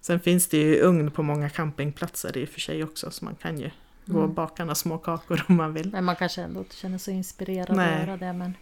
Sen 0.00 0.20
finns 0.20 0.48
det 0.48 0.56
ju 0.56 0.80
ugn 0.80 1.10
på 1.10 1.22
många 1.22 1.48
campingplatser 1.50 2.36
i 2.36 2.44
och 2.44 2.48
för 2.48 2.60
sig 2.60 2.84
också 2.84 3.10
så 3.10 3.24
man 3.24 3.34
kan 3.34 3.58
ju 3.60 3.70
gå 4.06 4.18
och 4.18 4.24
Mm. 4.24 4.34
baka 4.34 4.64
några 4.64 4.74
små 4.74 4.98
kakor 4.98 5.44
om 5.48 5.56
man 5.56 5.72
vill. 5.74 5.92
Men 5.92 6.04
man 6.04 6.16
kanske 6.16 6.42
ändå 6.42 6.60
inte 6.60 6.76
känner 6.76 6.98
sig 6.98 7.14
inspirerad 7.14 7.76
Nej. 7.76 7.94
att 7.94 8.06
göra 8.08 8.16
det. 8.16 8.32
Men... 8.32 8.54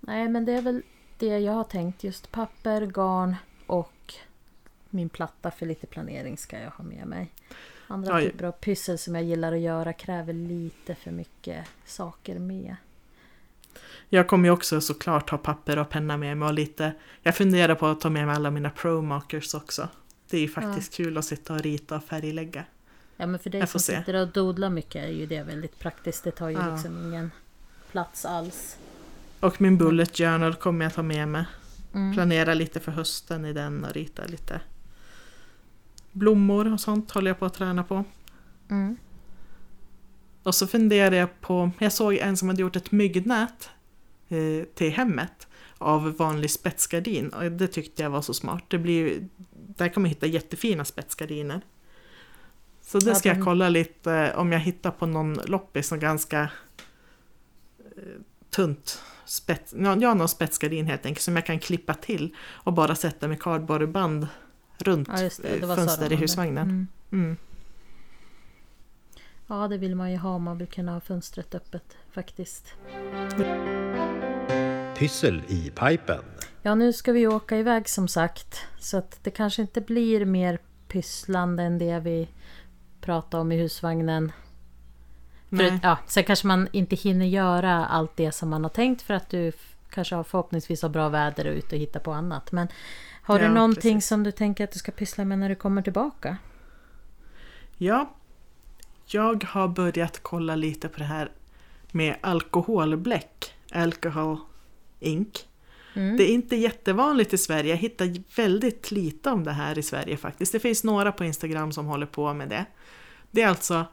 Nej, 0.00 0.28
men 0.28 0.44
det 0.44 0.52
är 0.52 0.62
väl 0.62 0.82
det 1.18 1.38
jag 1.38 1.52
har 1.52 1.64
tänkt. 1.64 2.04
Just 2.04 2.32
papper, 2.32 2.86
garn 2.86 3.36
och 3.66 4.14
min 4.90 5.08
platta 5.08 5.50
för 5.50 5.66
lite 5.66 5.86
planering 5.86 6.36
ska 6.38 6.58
jag 6.60 6.70
ha 6.70 6.84
med 6.84 7.06
mig. 7.06 7.32
Andra 7.86 8.16
Oj. 8.16 8.24
typer 8.24 8.44
av 8.44 8.52
pyssel 8.52 8.98
som 8.98 9.14
jag 9.14 9.24
gillar 9.24 9.52
att 9.52 9.60
göra 9.60 9.92
kräver 9.92 10.32
lite 10.32 10.94
för 10.94 11.10
mycket 11.10 11.66
saker 11.86 12.38
med. 12.38 12.76
Jag 14.08 14.28
kommer 14.28 14.48
ju 14.48 14.52
också 14.52 14.80
såklart 14.80 15.30
ha 15.30 15.38
papper 15.38 15.78
och 15.78 15.88
penna 15.90 16.16
med 16.16 16.36
mig 16.36 16.48
och 16.48 16.54
lite 16.54 16.92
Jag 17.22 17.36
funderar 17.36 17.74
på 17.74 17.86
att 17.86 18.00
ta 18.00 18.10
med 18.10 18.26
mig 18.26 18.36
alla 18.36 18.50
mina 18.50 18.70
pro-markers 18.70 19.54
också. 19.54 19.88
Det 20.30 20.36
är 20.36 20.40
ju 20.40 20.48
faktiskt 20.48 20.94
kul 20.94 21.18
att 21.18 21.24
sitta 21.24 21.54
och 21.54 21.60
rita 21.60 21.96
och 21.96 22.04
färglägga. 22.04 22.64
Ja 23.16 23.26
men 23.26 23.38
för 23.40 23.50
dig 23.50 23.66
som 23.66 23.80
se. 23.80 23.96
sitter 23.96 24.14
och 24.14 24.28
dodlar 24.28 24.70
mycket 24.70 25.04
är 25.04 25.08
ju 25.08 25.26
det 25.26 25.42
väldigt 25.42 25.78
praktiskt. 25.78 26.24
Det 26.24 26.30
tar 26.30 26.48
ju 26.48 26.56
Ja. 26.56 26.72
liksom 26.74 27.06
ingen 27.08 27.30
plats 27.90 28.24
alls. 28.24 28.76
Och 29.40 29.60
min 29.60 29.78
bullet 29.78 30.16
journal 30.16 30.54
kommer 30.54 30.84
jag 30.84 30.94
ta 30.94 31.02
med 31.02 31.28
mig. 31.28 31.44
Mm. 31.94 32.14
Planera 32.14 32.54
lite 32.54 32.80
för 32.80 32.92
hösten 32.92 33.44
i 33.44 33.52
den 33.52 33.84
och 33.84 33.92
rita 33.92 34.24
lite 34.24 34.60
blommor 36.12 36.72
och 36.72 36.80
sånt 36.80 37.10
håller 37.10 37.30
jag 37.30 37.38
på 37.38 37.46
att 37.46 37.54
träna 37.54 37.84
på. 37.84 38.04
Mm. 38.70 38.96
Och 40.42 40.54
så 40.54 40.66
funderar 40.66 41.16
jag 41.16 41.40
på, 41.40 41.70
jag 41.78 41.92
såg 41.92 42.14
en 42.14 42.36
som 42.36 42.48
hade 42.48 42.60
gjort 42.60 42.76
ett 42.76 42.92
myggnät 42.92 43.70
eh, 44.28 44.64
till 44.74 44.92
hemmet 44.92 45.46
av 45.78 46.16
vanlig 46.16 46.50
spetsgardin. 46.50 47.28
Och 47.28 47.52
det 47.52 47.66
tyckte 47.68 48.02
jag 48.02 48.10
var 48.10 48.22
så 48.22 48.34
smart. 48.34 48.64
Det 48.68 48.78
blir, 48.78 49.28
där 49.76 49.88
kan 49.88 50.02
man 50.02 50.08
hitta 50.08 50.26
jättefina 50.26 50.84
spetsgardiner. 50.84 51.60
Så 52.80 52.98
det 52.98 53.14
ska 53.14 53.28
jag 53.28 53.44
kolla 53.44 53.68
lite 53.68 54.12
eh, 54.12 54.38
om 54.38 54.52
jag 54.52 54.60
hittar 54.60 54.90
på 54.90 55.06
någon 55.06 55.34
loppis 55.34 55.88
som 55.88 55.98
ganska 56.00 56.42
eh, 57.96 58.02
tunt 58.50 59.02
spets, 59.24 59.74
ja, 59.78 59.94
någon 59.94 60.28
spetsgardin 60.28 60.86
helt 60.86 61.06
enkelt 61.06 61.22
som 61.22 61.36
jag 61.36 61.46
kan 61.46 61.58
klippa 61.58 61.94
till 61.94 62.36
och 62.40 62.72
bara 62.72 62.94
sätta 62.94 63.28
med 63.28 63.42
kardborreband 63.42 64.26
runt 64.78 65.08
Ja, 65.08 65.14
det. 65.16 65.24
eh, 65.24 65.60
det 65.60 65.66
de 65.66 65.76
fönster 65.76 66.12
i 66.12 66.16
husvagnen. 66.16 66.68
Mm. 66.68 66.86
Mm. 67.12 67.36
Ja, 69.46 69.68
det 69.68 69.78
vill 69.78 69.96
man 69.96 70.10
ju 70.10 70.16
ha. 70.16 70.38
Man 70.38 70.58
vill 70.58 70.66
kunna 70.68 70.92
ha 70.92 71.00
fönstret 71.00 71.54
öppet 71.54 71.96
faktiskt. 72.10 72.74
Pyssel 74.98 75.42
i 75.48 75.70
pipen. 75.70 76.24
Ja, 76.62 76.74
nu 76.74 76.92
ska 76.92 77.12
vi 77.12 77.26
åka 77.26 77.56
iväg 77.58 77.88
som 77.88 78.08
sagt. 78.08 78.60
Så 78.78 78.96
att 78.96 79.18
det 79.22 79.30
kanske 79.30 79.62
inte 79.62 79.80
blir 79.80 80.24
mer 80.24 80.58
pysslande 80.88 81.62
än 81.62 81.78
det 81.78 81.98
vi 82.00 82.28
pratade 83.00 83.40
om 83.40 83.52
i 83.52 83.56
husvagnen. 83.56 84.32
För, 85.50 85.78
ja, 85.82 85.98
sen 86.06 86.24
kanske 86.24 86.46
man 86.46 86.68
inte 86.72 86.96
hinner 86.96 87.26
göra 87.26 87.86
allt 87.86 88.16
det 88.16 88.32
som 88.32 88.48
man 88.48 88.62
har 88.64 88.70
tänkt 88.70 89.02
för 89.02 89.14
att 89.14 89.28
du 89.30 89.52
kanske 89.90 90.14
har 90.14 90.24
förhoppningsvis 90.24 90.82
har 90.82 90.88
bra 90.88 91.08
väder 91.08 91.46
och 91.46 91.52
ute 91.54 91.76
och 91.76 91.80
hitta 91.80 92.00
på 92.00 92.12
annat. 92.12 92.52
Men 92.52 92.68
har 93.22 93.38
du 93.38 93.44
Ja, 93.44 93.50
någonting 93.52 93.96
precis. 93.96 94.08
som 94.08 94.22
du 94.22 94.32
tänker 94.32 94.64
att 94.64 94.72
du 94.72 94.78
ska 94.78 94.92
pyssla 94.92 95.24
med 95.24 95.38
när 95.38 95.48
du 95.48 95.54
kommer 95.54 95.82
tillbaka? 95.82 96.36
Ja, 97.78 98.10
jag 99.14 99.44
har 99.44 99.68
börjat 99.68 100.22
kolla 100.22 100.56
lite 100.56 100.88
på 100.88 100.98
det 100.98 101.04
här 101.04 101.30
med 101.92 102.16
alkoholbläck, 102.20 103.54
alcohol 103.72 104.38
ink. 105.00 105.48
Mm. 105.94 106.16
Det 106.16 106.30
är 106.30 106.34
inte 106.34 106.56
jättevanligt 106.56 107.32
i 107.32 107.38
Sverige, 107.38 107.70
jag 107.70 107.76
hittar 107.76 108.36
väldigt 108.36 108.90
lite 108.90 109.30
om 109.30 109.44
det 109.44 109.52
här 109.52 109.78
i 109.78 109.82
Sverige 109.82 110.16
faktiskt. 110.16 110.52
Det 110.52 110.60
finns 110.60 110.84
några 110.84 111.12
på 111.12 111.24
Instagram 111.24 111.72
som 111.72 111.86
håller 111.86 112.06
på 112.06 112.34
med 112.34 112.48
det. 112.48 112.64
Det 113.30 113.42
är 113.42 113.48
alltså 113.48 113.84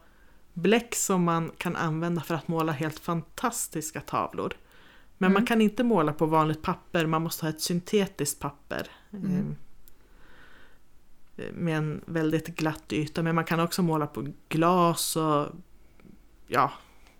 bläck 0.54 0.96
som 0.96 1.24
man 1.24 1.52
kan 1.58 1.76
använda 1.76 2.22
för 2.22 2.36
att 2.36 2.48
måla 2.48 2.72
helt 2.72 3.00
fantastiska 3.00 4.02
tavlor. 4.02 4.54
Men 5.18 5.34
man 5.34 5.46
kan 5.46 5.62
inte 5.62 5.84
måla 5.84 6.14
på 6.14 6.26
vanligt 6.26 6.62
papper, 6.62 7.06
man 7.06 7.22
måste 7.22 7.46
ha 7.46 7.50
ett 7.50 7.62
syntetiskt 7.62 8.40
papper. 8.40 8.88
Mm. 9.14 9.56
Med 11.53 11.77
en 11.77 12.01
väldigt 12.05 12.48
glatt 12.48 12.93
yta, 12.93 13.24
men 13.24 13.36
man 13.36 13.43
kan 13.46 13.60
också 13.60 13.81
måla 13.81 14.08
på 14.08 14.27
glas 14.50 15.15
och 15.15 15.48
ja, 16.48 16.72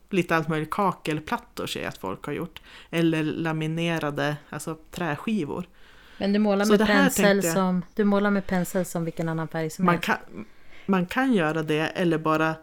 lite 0.09 0.35
allt 0.35 0.47
möjligt. 0.47 0.69
Kakelplattor 0.71 1.67
ser 1.67 1.79
jag 1.81 1.89
att 1.89 1.97
folk 1.97 2.25
har 2.25 2.33
gjort. 2.33 2.61
Eller 2.89 3.23
laminerade, 3.23 4.38
alltså 4.49 4.77
träskivor. 4.91 5.65
Men 6.17 6.33
du 6.33 6.39
målar 6.39 6.65
Så 6.65 6.71
med 6.71 6.88
pensel 6.88 7.43
jag- 7.43 7.53
som 7.53 7.81
du 7.95 8.03
målar 8.03 8.31
med 8.31 8.47
pensel 8.47 8.85
som 8.85 9.05
vilken 9.05 9.29
annan 9.29 9.47
färg 9.47 9.69
som 9.69 9.85
Man 9.85 9.93
helst. 9.95 10.05
kan, 10.07 10.45
man 10.85 11.05
kan 11.05 11.33
göra 11.33 11.63
det 11.63 11.79
eller 11.88 12.17
bara 12.17 12.55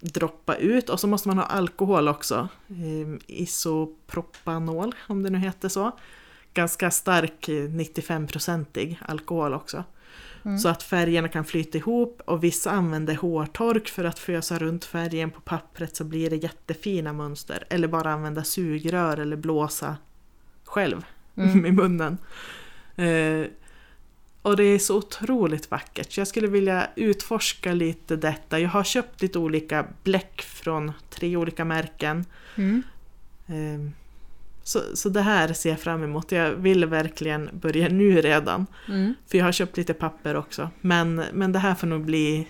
droppa 0.00 0.56
ut 0.56 0.88
och 0.90 1.00
så 1.00 1.06
måste 1.06 1.28
man 1.28 1.38
ha 1.38 1.44
alkohol 1.44 2.08
också. 2.08 2.48
Eh, 2.68 3.16
Isopropanol, 3.26 4.94
om 5.08 5.22
det 5.22 5.30
nu 5.30 5.38
heter 5.38 5.68
så. 5.68 5.92
Ganska 6.54 6.90
stark, 6.90 7.48
eh, 7.48 7.68
95-procentig 7.68 8.98
alkohol 9.00 9.54
också. 9.54 9.84
Så 10.62 10.68
att 10.68 10.82
färgerna 10.82 11.28
kan 11.28 11.44
flyta 11.44 11.78
ihop 11.78 12.22
och 12.24 12.44
vissa 12.44 12.70
använder 12.70 13.14
hårtork 13.14 13.88
för 13.88 14.04
att 14.04 14.18
fösa 14.18 14.58
runt 14.58 14.84
färgen 14.84 15.30
på 15.30 15.40
pappret 15.40 15.96
så 15.96 16.04
blir 16.04 16.30
det 16.30 16.36
jättefina 16.36 17.12
mönster. 17.12 17.64
Eller 17.70 17.88
bara 17.88 18.12
använda 18.12 18.44
sugrör 18.44 19.16
eller 19.16 19.36
blåsa 19.36 19.96
själv 20.64 21.04
med 21.34 21.74
munnen. 21.74 22.18
Eh, 22.96 23.46
och 24.42 24.56
det 24.56 24.64
är 24.64 24.78
så 24.78 24.96
otroligt 24.96 25.70
vackert. 25.70 26.12
Så 26.12 26.20
jag 26.20 26.28
skulle 26.28 26.48
vilja 26.48 26.88
utforska 26.96 27.72
lite 27.72 28.16
detta. 28.16 28.58
Jag 28.58 28.68
har 28.68 28.84
köpt 28.84 29.22
lite 29.22 29.38
olika 29.38 29.86
bläck 30.02 30.42
från 30.42 30.92
tre 31.10 31.36
olika 31.36 31.64
märken. 31.64 32.24
Mm. 32.54 32.82
Eh, 33.46 33.90
Så, 34.64 34.80
så 34.94 35.08
det 35.08 35.20
här 35.20 35.52
ser 35.52 35.70
jag 35.70 35.80
fram 35.80 36.02
emot. 36.02 36.32
Jag 36.32 36.50
vill 36.50 36.86
verkligen 36.86 37.50
börja 37.52 37.88
nu 37.88 38.20
redan. 38.20 38.66
Mm. 38.88 39.14
För 39.26 39.38
jag 39.38 39.44
har 39.44 39.52
köpt 39.52 39.76
lite 39.76 39.94
papper 39.94 40.36
också. 40.36 40.70
Men, 40.80 41.24
men 41.32 41.52
det 41.52 41.58
här 41.58 41.74
får 41.74 41.86
nog 41.86 42.04
bli 42.04 42.48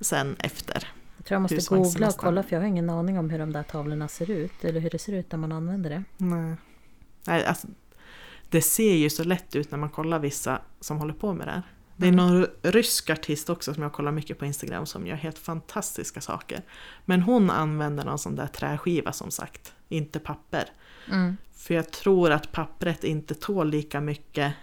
sen 0.00 0.36
efter. 0.38 0.88
Jag 1.16 1.26
tror 1.26 1.34
jag 1.34 1.42
måste 1.42 1.74
googla 1.74 2.08
och 2.08 2.16
kolla 2.16 2.42
för 2.42 2.56
jag 2.56 2.60
har 2.60 2.68
ingen 2.68 2.90
aning 2.90 3.18
om 3.18 3.30
hur 3.30 3.38
de 3.38 3.52
där 3.52 3.62
tavlorna 3.62 4.08
ser 4.08 4.30
ut. 4.30 4.64
Eller 4.64 4.80
hur 4.80 4.90
det 4.90 4.98
ser 4.98 5.12
ut 5.12 5.32
när 5.32 5.38
man 5.38 5.52
använder 5.52 5.90
det. 5.90 6.04
Nej. 6.16 6.56
Nej, 7.26 7.46
alltså, 7.46 7.66
det 8.50 8.62
ser 8.62 8.94
ju 8.94 9.10
så 9.10 9.24
lätt 9.24 9.56
ut 9.56 9.70
när 9.70 9.78
man 9.78 9.90
kollar 9.90 10.18
vissa 10.18 10.60
som 10.80 10.98
håller 10.98 11.14
på 11.14 11.32
med 11.32 11.46
det 11.46 11.50
här. 11.50 11.62
Det 11.96 12.08
är 12.08 12.12
någon 12.12 12.46
rysk 12.62 13.10
artist 13.10 13.50
också 13.50 13.74
som 13.74 13.82
jag 13.82 13.92
kollar 13.92 14.12
mycket 14.12 14.38
på 14.38 14.46
Instagram 14.46 14.86
som 14.86 15.06
gör 15.06 15.16
helt 15.16 15.38
fantastiska 15.38 16.20
saker. 16.20 16.62
Men 17.04 17.22
hon 17.22 17.50
använder 17.50 18.04
någon 18.04 18.18
sån 18.18 18.36
där 18.36 18.46
träskiva 18.46 19.12
som 19.12 19.30
sagt, 19.30 19.72
inte 19.88 20.18
papper. 20.18 20.64
Mm. 21.10 21.36
För 21.54 21.74
jag 21.74 21.90
tror 21.90 22.30
att 22.30 22.52
pappret 22.52 23.04
inte 23.04 23.34
tål 23.34 23.70
lika 23.70 24.00
mycket. 24.00 24.54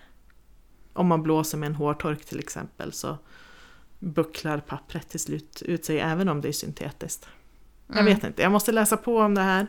Om 0.94 1.08
man 1.08 1.24
blåser 1.24 1.58
med 1.58 1.68
en 1.68 1.76
hårtork 1.76 2.26
till 2.26 2.40
exempel 2.40 2.94
så 2.94 3.18
bucklar 4.00 4.58
pappret 4.60 5.10
till 5.10 5.20
slut 5.20 5.62
ut 5.66 5.86
sig 5.86 6.00
även 6.00 6.30
om 6.30 6.42
det 6.42 6.48
är 6.48 6.52
syntetiskt. 6.52 7.28
Jag 7.94 8.04
vet 8.04 8.24
inte, 8.24 8.42
jag 8.42 8.52
måste 8.52 8.72
läsa 8.72 8.98
på 8.98 9.20
om 9.20 9.36
det 9.36 9.42
här 9.42 9.68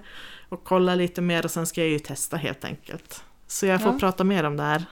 och 0.48 0.64
kolla 0.64 0.94
lite 0.94 1.20
mer 1.20 1.44
och 1.44 1.50
sen 1.50 1.66
ska 1.66 1.80
jag 1.80 1.90
ju 1.90 1.98
testa 1.98 2.36
helt 2.36 2.64
enkelt. 2.64 3.24
Så 3.46 3.66
jag 3.66 3.82
får 3.82 3.92
Ja. 3.92 3.98
prata 3.98 4.24
mer 4.24 4.44
om 4.44 4.56
det 4.56 4.62
här 4.62 4.84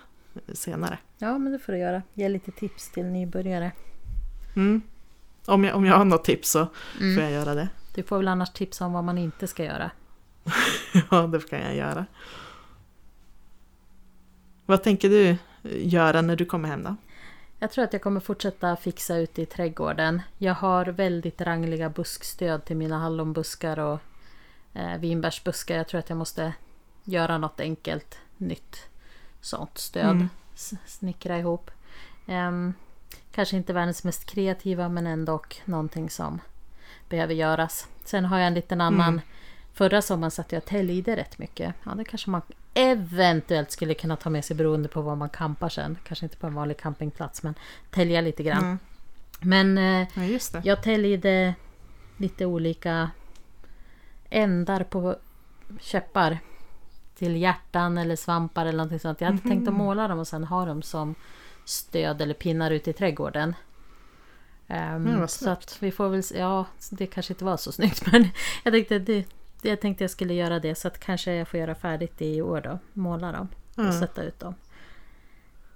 senare. 0.52 0.98
Ja, 1.18 1.38
men 1.38 1.52
det 1.52 1.58
får 1.58 1.72
du 1.72 1.78
göra. 1.78 2.02
Ge 2.14 2.28
lite 2.28 2.50
tips 2.50 2.90
till 2.92 3.04
nybörjare. 3.04 3.72
Mm. 4.56 4.82
Om, 5.46 5.64
jag, 5.64 5.76
om 5.76 5.84
jag 5.84 5.94
har 5.96 6.04
något 6.04 6.24
tips 6.24 6.50
så 6.50 6.66
Mm. 7.00 7.14
får 7.14 7.22
jag 7.24 7.32
göra 7.32 7.54
det. 7.54 7.68
Du 7.94 8.02
får 8.02 8.16
väl 8.16 8.28
annars 8.28 8.50
tipsa 8.52 8.86
om 8.86 8.92
vad 8.92 9.04
man 9.04 9.18
inte 9.18 9.46
ska 9.46 9.64
göra. 9.64 9.90
Ja, 11.10 11.26
det 11.26 11.50
kan 11.50 11.60
jag 11.60 11.74
göra. 11.74 12.06
Vad 14.66 14.82
tänker 14.82 15.08
du 15.08 15.36
göra 15.62 16.22
när 16.22 16.36
du 16.36 16.44
kommer 16.44 16.68
hem 16.68 16.82
då? 16.82 16.96
Jag 17.58 17.70
tror 17.70 17.84
att 17.84 17.92
jag 17.92 18.02
kommer 18.02 18.20
fortsätta 18.20 18.76
fixa 18.76 19.16
ute 19.16 19.42
i 19.42 19.46
trädgården. 19.46 20.22
Jag 20.38 20.54
har 20.54 20.86
väldigt 20.86 21.40
rangliga 21.40 21.90
buskstöd 21.90 22.64
till 22.64 22.76
mina 22.76 22.98
hallonbuskar 22.98 23.78
och 23.78 23.98
eh, 24.74 24.98
vinbärsbuskar. 24.98 25.76
Jag 25.76 25.88
tror 25.88 25.98
att 25.98 26.08
jag 26.08 26.18
måste 26.18 26.52
göra 27.04 27.38
något 27.38 27.60
enkelt 27.60 28.18
nytt 28.36 28.88
sånt 29.40 29.78
stöd. 29.78 30.10
Mm. 30.10 30.28
Snickra 30.86 31.38
ihop. 31.38 31.70
Ehm, 32.26 32.74
kanske 33.32 33.56
inte 33.56 33.72
världens 33.72 34.04
mest 34.04 34.30
kreativa 34.30 34.88
men 34.88 35.06
ändå 35.06 35.42
någonting 35.64 36.10
som 36.10 36.40
behöver 37.08 37.34
göras. 37.34 37.86
Sen 38.04 38.24
har 38.24 38.38
jag 38.38 38.46
en 38.46 38.54
liten 38.54 38.80
annan. 38.80 39.08
Mm. 39.08 39.20
Förra 39.78 40.02
sommaren 40.02 40.30
satt 40.30 40.52
jag 40.52 40.58
och 40.60 40.64
täljde 40.64 41.16
rätt 41.16 41.38
mycket. 41.38 41.74
Ja, 41.84 41.94
det 41.94 42.04
kanske 42.04 42.30
man 42.30 42.42
eventuellt 42.74 43.70
skulle 43.70 43.94
kunna 43.94 44.16
ta 44.16 44.30
med 44.30 44.44
sig 44.44 44.56
beroende 44.56 44.88
på 44.88 45.02
var 45.02 45.16
man 45.16 45.28
campar 45.28 45.68
sen. 45.68 45.98
Kanske 46.04 46.26
inte 46.26 46.36
på 46.36 46.46
en 46.46 46.54
vanlig 46.54 46.76
campingplats 46.76 47.42
men 47.42 47.54
tälja 47.90 48.20
lite 48.20 48.42
grann. 48.42 48.64
Mm. 48.64 48.78
Men 49.40 49.78
eh, 49.78 50.08
Ja, 50.52 50.60
jag 50.64 50.82
täljde 50.82 51.54
lite 52.16 52.46
olika 52.46 53.10
ändar 54.30 54.84
på 54.84 55.16
käppar. 55.80 56.38
Till 57.18 57.36
hjärtan 57.36 57.98
eller 57.98 58.16
svampar 58.16 58.62
eller 58.66 58.78
någonting 58.78 59.00
sånt. 59.00 59.20
Jag 59.20 59.28
hade 59.28 59.42
tänkt 59.42 59.68
att 59.68 59.74
måla 59.74 60.08
dem 60.08 60.18
och 60.18 60.28
sen 60.28 60.44
ha 60.44 60.64
dem 60.64 60.82
som 60.82 61.14
stöd 61.64 62.22
eller 62.22 62.34
pinnar 62.34 62.70
ute 62.70 62.90
i 62.90 62.92
trädgården. 62.92 63.54
Ehm, 64.66 65.06
Mm, 65.06 65.28
så 65.28 65.50
att 65.50 65.76
vi 65.80 65.90
får 65.90 66.08
väl 66.08 66.22
se. 66.22 66.38
Ja, 66.38 66.66
det 66.90 67.06
kanske 67.06 67.32
inte 67.32 67.44
var 67.44 67.56
så 67.56 67.72
snyggt 67.72 68.06
men 68.12 68.28
jag 68.64 68.72
tänkte, 68.72 68.98
det, 68.98 69.24
jag 69.62 69.80
tänkte 69.80 70.04
jag 70.04 70.10
skulle 70.10 70.34
göra 70.34 70.58
det 70.60 70.74
så 70.74 70.88
att 70.88 70.98
kanske 71.00 71.34
jag 71.34 71.48
får 71.48 71.60
göra 71.60 71.74
färdigt 71.74 72.12
det 72.18 72.26
i 72.34 72.42
år 72.42 72.60
då. 72.60 72.78
Måla 72.92 73.32
dem 73.32 73.48
och 73.74 73.78
Mm. 73.84 74.00
sätta 74.00 74.22
ut 74.22 74.38
dem. 74.40 74.54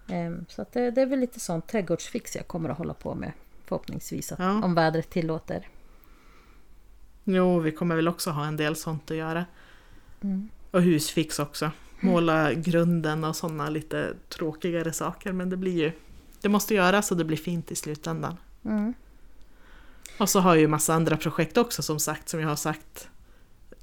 Ehm, 0.08 0.44
så 0.48 0.66
det, 0.72 0.90
det 0.90 1.02
är 1.02 1.06
väl 1.06 1.20
lite 1.20 1.40
sånt 1.40 1.66
trädgårdsfix 1.68 2.36
jag 2.36 2.48
kommer 2.48 2.68
att 2.68 2.78
hålla 2.78 2.94
på 2.94 3.14
med. 3.14 3.32
Förhoppningsvis 3.64 4.32
att, 4.32 4.38
Ja. 4.38 4.62
om 4.64 4.74
vädret 4.74 5.10
tillåter. 5.10 5.68
Jo, 7.24 7.58
vi 7.60 7.72
kommer 7.72 7.96
väl 7.96 8.08
också 8.08 8.30
ha 8.30 8.46
en 8.46 8.56
del 8.56 8.76
sånt 8.76 9.10
att 9.10 9.16
göra. 9.16 9.44
Mm. 10.20 10.48
Och 10.70 10.82
husfix 10.82 11.38
också. 11.38 11.70
Måla 12.00 12.52
grunden 12.54 13.24
och 13.24 13.36
sådana 13.36 13.70
lite 13.70 14.14
tråkigare 14.28 14.92
saker. 14.92 15.32
Men 15.32 15.50
det 15.50 15.56
blir 15.56 15.78
ju... 15.78 15.92
Det 16.40 16.48
måste 16.48 16.74
göras 16.74 17.10
och 17.10 17.16
det 17.16 17.24
blir 17.24 17.36
fint 17.36 17.70
i 17.70 17.76
slutändan. 17.76 18.36
Mm. 18.64 18.94
Och 20.18 20.28
så 20.28 20.40
har 20.40 20.50
jag 20.54 20.60
ju 20.60 20.68
massa 20.68 20.94
andra 20.94 21.16
projekt 21.16 21.56
också 21.56 21.82
som 21.82 21.98
sagt, 21.98 22.28
som 22.28 22.40
jag 22.40 22.48
har 22.48 22.56
sagt 22.56 23.08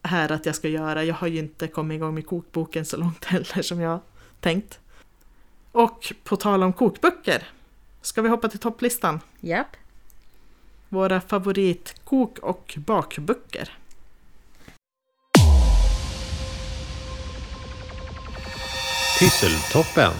här 0.04 0.32
att 0.32 0.46
jag 0.46 0.56
ska 0.56 0.68
göra. 0.68 1.04
Jag 1.04 1.16
har 1.16 1.28
ju 1.28 1.40
inte 1.40 1.68
kommit 1.68 1.96
igång 1.96 2.14
med 2.14 2.28
kokboken 2.28 2.86
så 2.86 2.98
långt 2.98 3.26
heller 3.26 3.62
som 3.62 3.80
jag 3.82 4.00
tänkt. 4.40 4.80
Och 5.72 6.14
på 6.24 6.36
tal 6.36 6.64
om 6.64 6.74
kokböcker, 6.74 7.48
ska 8.02 8.22
vi 8.22 8.30
hoppa 8.30 8.48
till 8.48 8.60
topplistan? 8.60 9.20
Japp. 9.40 9.68
Våra 10.90 11.22
favoritkok 11.22 12.40
och 12.40 12.76
bakböcker. 12.78 13.78
Pysseltoppen. 19.20 20.14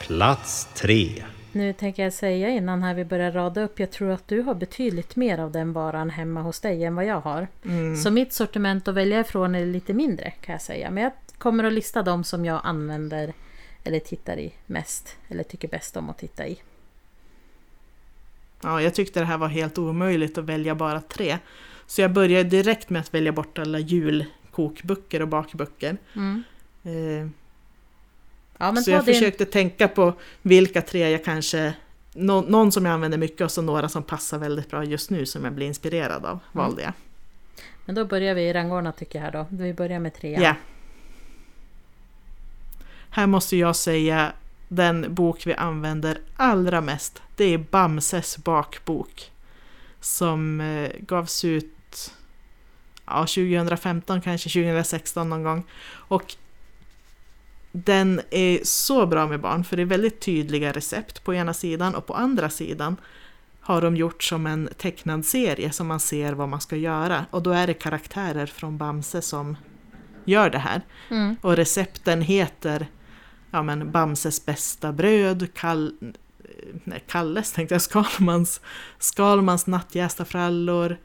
Plats 0.00 0.68
3. 0.74 1.24
Nu 1.56 1.72
tänker 1.72 2.02
jag 2.02 2.12
säga 2.12 2.48
innan 2.48 2.82
här 2.82 2.94
vi 2.94 3.04
börjar 3.04 3.32
rada 3.32 3.62
upp. 3.62 3.80
Jag 3.80 3.90
tror 3.90 4.10
att 4.10 4.28
du 4.28 4.42
har 4.42 4.54
betydligt 4.54 5.16
mer 5.16 5.38
av 5.38 5.52
den 5.52 5.72
varan 5.72 6.10
hemma 6.10 6.42
hos 6.42 6.60
dig 6.60 6.84
än 6.84 6.94
vad 6.94 7.04
jag 7.04 7.20
har. 7.20 7.48
Så 7.96 8.10
mitt 8.10 8.32
sortiment 8.32 8.88
att 8.88 8.94
välja 8.94 9.20
ifrån 9.20 9.54
är 9.54 9.66
lite 9.66 9.92
mindre 9.92 10.30
kan 10.30 10.52
jag 10.52 10.62
säga. 10.62 10.90
Men 10.90 11.02
jag 11.02 11.12
kommer 11.38 11.64
att 11.64 11.72
lista 11.72 12.02
de 12.02 12.24
som 12.24 12.44
jag 12.44 12.60
använder 12.64 13.32
eller 13.84 14.00
tittar 14.00 14.38
i 14.38 14.52
mest. 14.66 15.16
Eller 15.28 15.42
tycker 15.42 15.68
bäst 15.68 15.96
om 15.96 16.10
att 16.10 16.18
titta 16.18 16.46
i. 16.46 16.58
Ja, 18.62 18.82
jag 18.82 18.94
tyckte 18.94 19.20
det 19.20 19.26
här 19.26 19.38
var 19.38 19.48
helt 19.48 19.78
omöjligt 19.78 20.38
att 20.38 20.44
välja 20.44 20.74
bara 20.74 21.00
tre. 21.00 21.38
Så 21.86 22.00
jag 22.00 22.12
började 22.12 22.48
direkt 22.48 22.90
med 22.90 23.00
att 23.00 23.14
välja 23.14 23.32
bort 23.32 23.58
alla 23.58 23.78
julkokböcker 23.78 25.22
och 25.22 25.28
bakböcker. 25.28 25.96
Mm. 26.14 26.42
Eh, 26.84 27.28
Ja, 28.58 28.76
så 28.76 28.90
jag 28.90 29.04
din... 29.04 29.14
försökte 29.14 29.44
tänka 29.44 29.88
på 29.88 30.14
vilka 30.42 30.82
tre 30.82 31.10
jag 31.10 31.24
kanske... 31.24 31.74
Nå, 32.12 32.40
någon 32.40 32.72
som 32.72 32.84
jag 32.84 32.94
använder 32.94 33.18
mycket 33.18 33.40
och 33.40 33.50
så 33.50 33.62
några 33.62 33.88
som 33.88 34.02
passar 34.02 34.38
väldigt 34.38 34.70
bra 34.70 34.84
just 34.84 35.10
nu 35.10 35.26
som 35.26 35.44
jag 35.44 35.52
blir 35.52 35.66
inspirerad 35.66 36.24
av, 36.24 36.38
valde 36.52 36.82
jag. 36.82 36.92
Men 37.84 37.94
då 37.94 38.04
börjar 38.04 38.34
vi 38.34 38.42
i 38.42 38.52
rangordna 38.52 38.92
tycker 38.92 39.18
jag 39.18 39.24
här 39.24 39.32
då. 39.32 39.46
Vi 39.50 39.74
börjar 39.74 40.00
med 40.00 40.14
trean. 40.14 40.42
Ja. 40.42 40.54
Här 43.10 43.26
måste 43.26 43.56
jag 43.56 43.76
säga 43.76 44.32
den 44.68 45.14
bok 45.14 45.46
vi 45.46 45.54
använder 45.54 46.18
allra 46.36 46.80
mest. 46.80 47.22
Det 47.36 47.44
är 47.44 47.58
Bamses 47.58 48.38
bakbok. 48.38 49.30
Som 50.00 50.60
eh, 50.60 50.90
gavs 51.00 51.44
ut 51.44 52.12
ja, 53.06 53.20
2015, 53.20 54.20
kanske 54.20 54.48
2016 54.48 55.28
någon 55.28 55.42
gång. 55.42 55.64
Och 55.88 56.36
den 57.84 58.20
är 58.30 58.60
så 58.62 59.06
bra 59.06 59.26
med 59.26 59.40
barn 59.40 59.64
för 59.64 59.76
det 59.76 59.82
är 59.82 59.86
väldigt 59.86 60.20
tydliga 60.20 60.72
recept 60.72 61.24
på 61.24 61.34
ena 61.34 61.54
sidan 61.54 61.94
och 61.94 62.06
på 62.06 62.14
andra 62.14 62.50
sidan 62.50 62.96
har 63.60 63.82
de 63.82 63.96
gjort 63.96 64.22
som 64.22 64.46
en 64.46 64.68
tecknad 64.76 65.24
serie 65.24 65.72
som 65.72 65.86
man 65.86 66.00
ser 66.00 66.32
vad 66.32 66.48
man 66.48 66.60
ska 66.60 66.76
göra. 66.76 67.26
Och 67.30 67.42
då 67.42 67.50
är 67.50 67.66
det 67.66 67.74
karaktärer 67.74 68.46
från 68.46 68.78
Bamse 68.78 69.22
som 69.22 69.56
gör 70.24 70.50
det 70.50 70.58
här. 70.58 70.80
Mm. 71.10 71.36
Och 71.40 71.56
recepten 71.56 72.22
heter 72.22 72.86
ja, 73.50 73.62
men 73.62 73.92
Bamses 73.92 74.46
bästa 74.46 74.92
bröd, 74.92 75.54
Kall, 75.54 75.94
nej, 76.84 77.04
Kalles 77.08 77.52
tänkte 77.52 77.74
jag, 77.74 77.82
Skalmans, 77.92 78.60
Skalmans 78.98 79.66
nattjästa 79.66 80.24
frallor, 80.24 80.96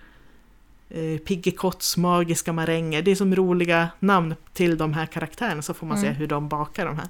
eh, 0.91 1.17
Piggekotts 1.17 1.97
magiska 1.97 2.53
maränger. 2.53 3.01
Det 3.01 3.11
är 3.11 3.15
som 3.15 3.35
roliga 3.35 3.89
namn 3.99 4.35
till 4.53 4.77
de 4.77 4.93
här 4.93 5.05
karaktärerna 5.05 5.61
så 5.61 5.73
får 5.73 5.87
man 5.87 5.97
Mm. 5.97 6.13
se 6.13 6.19
hur 6.19 6.27
de 6.27 6.47
bakar 6.49 6.85
de 6.85 6.97
här. 6.97 7.07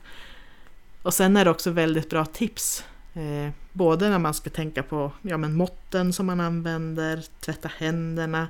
Och 1.01 1.13
sen 1.13 1.37
är 1.37 1.45
det 1.45 1.51
också 1.51 1.71
väldigt 1.71 2.09
bra 2.09 2.25
tips. 2.25 2.83
Eh, 3.13 3.51
både 3.73 4.09
när 4.09 4.19
man 4.19 4.33
ska 4.33 4.49
tänka 4.49 4.83
på 4.83 5.11
ja, 5.21 5.37
men 5.37 5.53
måtten 5.53 6.13
som 6.13 6.25
man 6.25 6.39
använder, 6.39 7.23
tvätta 7.39 7.69
händerna, 7.77 8.47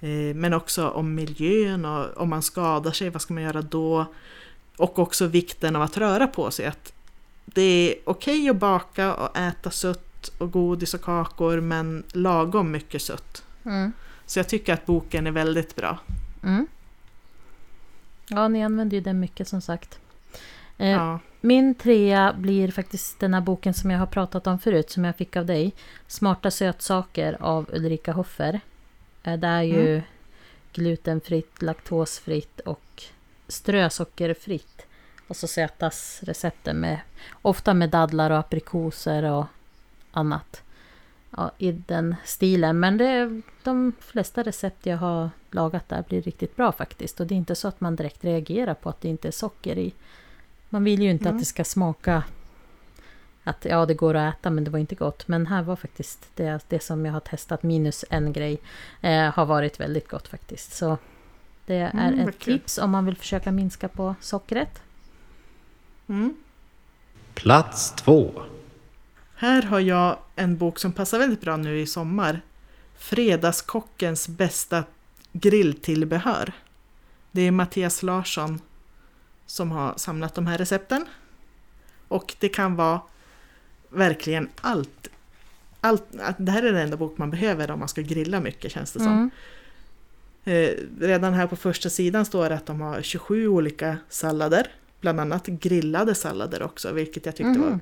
eh, 0.00 0.34
men 0.34 0.52
också 0.54 0.88
om 0.88 1.14
miljön 1.14 1.84
och 1.84 2.16
om 2.16 2.28
man 2.30 2.42
skadar 2.42 2.92
sig, 2.92 3.10
vad 3.10 3.22
ska 3.22 3.34
man 3.34 3.42
göra 3.42 3.62
då? 3.62 4.06
Och 4.76 4.98
också 4.98 5.26
vikten 5.26 5.76
av 5.76 5.82
att 5.82 5.96
röra 5.96 6.26
på 6.26 6.50
sig. 6.50 6.66
Att 6.66 6.92
det 7.44 7.62
är 7.62 7.94
okej 8.04 8.48
att 8.48 8.56
baka 8.56 9.14
och 9.14 9.36
äta 9.36 9.70
sött 9.70 10.28
och 10.38 10.50
godis 10.50 10.94
och 10.94 11.02
kakor 11.02 11.60
men 11.60 12.04
lagom 12.12 12.70
mycket 12.70 13.02
sött. 13.02 13.44
Mm. 13.64 13.92
Så 14.26 14.38
jag 14.38 14.48
tycker 14.48 14.72
att 14.72 14.86
boken 14.86 15.26
är 15.26 15.30
väldigt 15.30 15.76
bra. 15.76 15.98
Mm. 16.42 16.66
Ja, 18.28 18.48
ni 18.48 18.64
använder 18.64 18.96
ju 18.96 19.00
den 19.00 19.20
mycket 19.20 19.48
som 19.48 19.60
sagt. 19.60 19.98
Eh, 20.78 20.88
Ja. 20.90 21.18
Min 21.40 21.74
trea 21.74 22.32
blir 22.38 22.70
faktiskt 22.70 23.20
den 23.20 23.34
här 23.34 23.40
boken 23.40 23.74
som 23.74 23.90
jag 23.90 23.98
har 23.98 24.06
pratat 24.06 24.46
om 24.46 24.58
förut, 24.58 24.90
som 24.90 25.04
jag 25.04 25.16
fick 25.16 25.36
av 25.36 25.46
dig. 25.46 25.72
Smarta 26.06 26.50
sötsaker 26.50 27.36
av 27.40 27.70
Ulrika 27.72 28.12
Hoffer. 28.12 28.60
Eh, 29.22 29.36
Det 29.38 29.46
är 29.46 29.62
ju 29.62 29.88
Mm. 29.90 30.02
glutenfritt, 30.72 31.62
laktosfritt 31.62 32.60
och 32.60 33.02
strösockerfritt. 33.48 34.86
Och 35.28 35.36
så 35.36 35.46
sötas 35.46 36.20
recepten 36.22 36.76
med, 36.76 37.00
ofta 37.42 37.74
med 37.74 37.90
dadlar 37.90 38.30
och 38.30 38.38
aprikoser 38.38 39.22
och 39.22 39.44
annat. 40.12 40.62
Ja, 41.36 41.50
I 41.58 41.72
den 41.72 42.14
stilen. 42.24 42.80
Men 42.80 42.96
det, 42.98 43.40
de 43.62 43.92
flesta 44.00 44.42
recept 44.42 44.86
jag 44.86 44.96
har 44.96 45.30
lagat 45.50 45.88
där 45.88 46.04
blir 46.08 46.22
riktigt 46.22 46.56
bra 46.56 46.72
faktiskt. 46.72 47.20
Och 47.20 47.26
det 47.26 47.34
är 47.34 47.36
inte 47.36 47.54
så 47.54 47.68
att 47.68 47.80
man 47.80 47.96
direkt 47.96 48.24
reagerar 48.24 48.74
på 48.74 48.88
att 48.88 49.00
det 49.00 49.08
inte 49.08 49.28
är 49.28 49.32
socker 49.32 49.78
i. 49.78 49.92
Man 50.70 50.84
vill 50.84 51.02
ju 51.02 51.10
inte 51.10 51.24
Mm. 51.24 51.36
att 51.36 51.42
det 51.42 51.46
ska 51.46 51.64
smaka 51.64 52.22
att 53.44 53.64
ja, 53.64 53.86
det 53.86 53.94
går 53.94 54.14
att 54.14 54.34
äta 54.34 54.50
men 54.50 54.64
det 54.64 54.70
var 54.70 54.78
inte 54.78 54.94
gott. 54.94 55.28
Men 55.28 55.46
här 55.46 55.62
var 55.62 55.76
faktiskt 55.76 56.28
det, 56.34 56.64
det 56.68 56.82
som 56.82 57.06
jag 57.06 57.12
har 57.12 57.20
testat 57.20 57.62
minus 57.62 58.04
en 58.10 58.32
grej 58.32 58.58
eh, 59.00 59.22
har 59.34 59.46
varit 59.46 59.80
väldigt 59.80 60.08
gott 60.08 60.28
faktiskt. 60.28 60.72
Så 60.72 60.98
det 61.66 61.74
är 61.76 61.90
Mm, 61.90 62.28
ett 62.28 62.38
kul. 62.38 62.58
tips 62.58 62.78
om 62.78 62.90
man 62.90 63.04
vill 63.04 63.16
försöka 63.16 63.52
minska 63.52 63.88
på 63.88 64.14
sockret. 64.20 64.82
Mm. 66.06 66.36
Plats 67.34 67.92
2. 67.92 68.32
Här 69.34 69.62
har 69.62 69.80
jag 69.80 70.18
en 70.36 70.56
bok 70.56 70.78
som 70.78 70.92
passar 70.92 71.18
väldigt 71.18 71.40
bra 71.40 71.56
nu 71.56 71.80
i 71.80 71.86
sommar. 71.86 72.40
Fredagskockens 72.98 74.28
bästa 74.28 74.84
grilltillbehör. 75.32 76.52
Det 77.32 77.40
är 77.42 77.50
Mattias 77.50 78.02
Larsson 78.02 78.60
som 79.46 79.70
har 79.70 79.94
samlat 79.96 80.34
de 80.34 80.46
här 80.46 80.58
recepten. 80.58 81.04
Och 82.08 82.34
det 82.40 82.48
kan 82.48 82.76
vara 82.76 83.00
verkligen 83.88 84.48
allt. 84.60 85.08
allt 85.80 86.04
det 86.38 86.52
här 86.52 86.62
är 86.62 86.72
den 86.72 86.82
enda 86.82 86.96
bok 86.96 87.18
man 87.18 87.30
behöver 87.30 87.70
om 87.70 87.78
man 87.78 87.88
ska 87.88 88.00
grilla 88.00 88.40
mycket 88.40 88.72
känns 88.72 88.92
det 88.92 88.98
som. 88.98 89.12
Mm. 89.12 89.30
Eh, 90.44 90.70
redan 91.00 91.32
här 91.34 91.46
på 91.46 91.56
första 91.56 91.90
sidan 91.90 92.24
står 92.24 92.48
det 92.48 92.54
att 92.54 92.66
de 92.66 92.80
har 92.80 93.02
27 93.02 93.48
olika 93.48 93.96
sallader. 94.08 94.66
Bland 95.00 95.20
annat 95.20 95.46
grillade 95.46 96.14
sallader 96.14 96.62
också, 96.62 96.92
vilket 96.92 97.26
jag 97.26 97.36
tyckte 97.36 97.58
Mhm. 97.58 97.62
var 97.62 97.80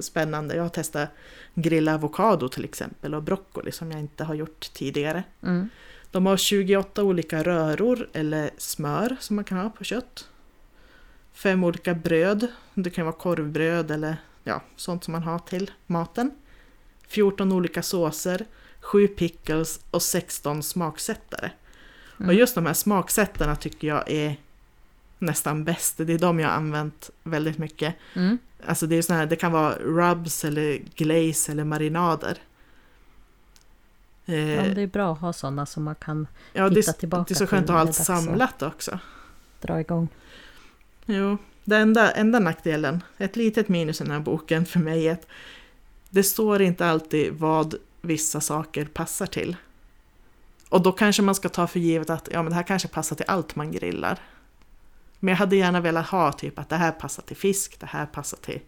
spännande. 0.00 0.56
Jag 0.56 0.62
har 0.62 0.68
testat 0.68 1.08
grilla 1.54 1.94
avokado 1.94 2.48
till 2.48 2.64
exempel 2.64 3.14
och 3.14 3.22
broccoli 3.22 3.72
som 3.72 3.90
jag 3.90 4.00
inte 4.00 4.24
har 4.24 4.34
gjort 4.34 4.72
tidigare. 4.72 5.22
Mm. 5.42 5.68
De 6.10 6.26
har 6.26 6.36
28 6.36 7.02
olika 7.02 7.42
röror 7.42 8.08
eller 8.12 8.50
smör 8.58 9.16
som 9.20 9.36
man 9.36 9.44
kan 9.44 9.58
ha 9.58 9.70
på 9.70 9.84
kött. 9.84 10.28
Fem 11.32 11.64
olika 11.64 11.94
bröd, 11.94 12.46
det 12.74 12.90
kan 12.90 13.04
vara 13.06 13.16
korvbröd 13.16 13.90
eller 13.90 14.16
ja, 14.44 14.62
sånt 14.76 15.04
som 15.04 15.12
man 15.12 15.22
har 15.22 15.38
till 15.38 15.70
maten. 15.86 16.30
14 17.08 17.52
olika 17.52 17.82
såser, 17.82 18.46
7 18.80 19.08
pickles 19.08 19.80
och 19.90 20.02
16 20.02 20.62
smaksättare. 20.62 21.50
Och 22.14 22.20
Mm. 22.20 22.36
just 22.36 22.54
de 22.54 22.66
här 22.66 22.74
smaksättarna 22.74 23.56
tycker 23.56 23.88
jag 23.88 24.10
är 24.10 24.36
nästan 25.20 25.64
bäst. 25.64 25.96
Det 25.96 26.12
är 26.12 26.18
de 26.18 26.40
jag 26.40 26.48
har 26.48 26.56
använt 26.56 27.10
väldigt 27.22 27.58
mycket. 27.58 27.94
Mm. 28.14 28.38
Alltså 28.66 28.86
det, 28.86 28.96
är 28.96 29.02
såna 29.02 29.18
här, 29.18 29.26
det 29.26 29.36
kan 29.36 29.52
vara 29.52 29.74
rubs 29.74 30.44
eller 30.44 30.78
glaze 30.94 31.52
eller 31.52 31.64
marinader. 31.64 32.38
Eh, 34.26 34.50
Ja, 34.54 34.74
det 34.74 34.82
är 34.82 34.86
bra 34.86 35.12
att 35.12 35.18
ha 35.20 35.32
sådana 35.32 35.66
som 35.66 35.82
man 35.84 35.94
kan 35.94 36.26
ja, 36.52 36.68
titta 36.68 36.90
är- 36.90 36.94
tillbaka 36.94 37.24
det 37.28 37.32
är 37.34 37.36
så 37.36 37.46
skönt 37.46 37.66
till 37.66 37.74
att 37.74 37.80
ha 37.80 37.86
allt 37.86 37.94
samlat 37.94 38.62
också. 38.62 38.98
dra 39.60 39.80
igång. 39.80 40.08
Jo, 41.06 41.38
det 41.64 41.76
enda, 41.76 42.10
enda 42.10 42.38
nackdelen, 42.38 43.02
ett 43.18 43.36
litet 43.36 43.68
minus 43.68 44.00
i 44.00 44.04
den 44.04 44.12
här 44.12 44.20
boken 44.20 44.66
för 44.66 44.78
mig 44.80 45.08
är 45.08 45.12
att 45.12 45.26
det 46.10 46.22
står 46.22 46.62
inte 46.62 46.86
alltid 46.86 47.32
vad 47.32 47.74
vissa 48.00 48.40
saker 48.40 48.84
passar 48.84 49.26
till. 49.26 49.56
Och 50.68 50.82
då 50.82 50.92
kanske 50.92 51.22
man 51.22 51.34
ska 51.34 51.48
ta 51.48 51.66
för 51.66 51.80
givet 51.80 52.10
att 52.10 52.28
ja, 52.32 52.42
men 52.42 52.50
det 52.50 52.54
här 52.56 52.62
kanske 52.62 52.88
passar 52.88 53.16
till 53.16 53.24
allt 53.28 53.56
man 53.56 53.72
grillar. 53.72 54.18
Men 55.20 55.32
jag 55.32 55.36
hade 55.36 55.56
gärna 55.56 55.80
velat 55.80 56.06
ha 56.08 56.32
typ 56.32 56.58
att 56.58 56.68
det 56.68 56.76
här 56.76 56.92
passar 56.92 57.22
till 57.22 57.36
fisk, 57.36 57.80
det 57.80 57.86
här 57.86 58.06
passar 58.06 58.36
till 58.38 58.60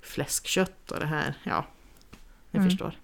fläskkött 0.00 0.90
och 0.90 1.00
det 1.00 1.06
här, 1.06 1.34
ja, 1.44 1.64
ni 2.50 2.58
Mm. 2.58 2.70
förstår. 2.70 2.94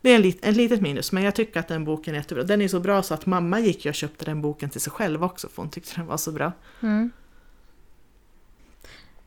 Det 0.00 0.10
är 0.10 0.16
en, 0.16 0.22
lit, 0.22 0.44
en 0.44 0.54
litet 0.54 0.80
minus, 0.80 1.12
men 1.12 1.22
jag 1.22 1.34
tycker 1.34 1.60
att 1.60 1.68
den 1.68 1.84
boken 1.84 2.14
är 2.14 2.18
jättebra. 2.18 2.44
Den 2.44 2.62
är 2.62 2.68
så 2.68 2.80
bra 2.80 3.02
så 3.02 3.14
att 3.14 3.26
mamma 3.26 3.60
gick 3.60 3.86
och 3.86 3.94
köpte 3.94 4.24
den 4.24 4.42
boken 4.42 4.70
till 4.70 4.80
sig 4.80 4.92
själv 4.92 5.24
också, 5.24 5.48
för 5.48 5.62
hon 5.62 5.70
tyckte 5.70 5.94
den 5.96 6.06
var 6.06 6.16
så 6.16 6.32
bra. 6.32 6.52
Mm. 6.80 7.10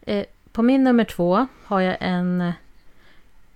Eh, 0.01 0.25
på 0.51 0.61
min 0.63 0.83
nummer 0.83 1.03
två 1.03 1.47
har 1.63 1.81
jag 1.81 1.97
en 1.99 2.41
eh, 2.41 2.53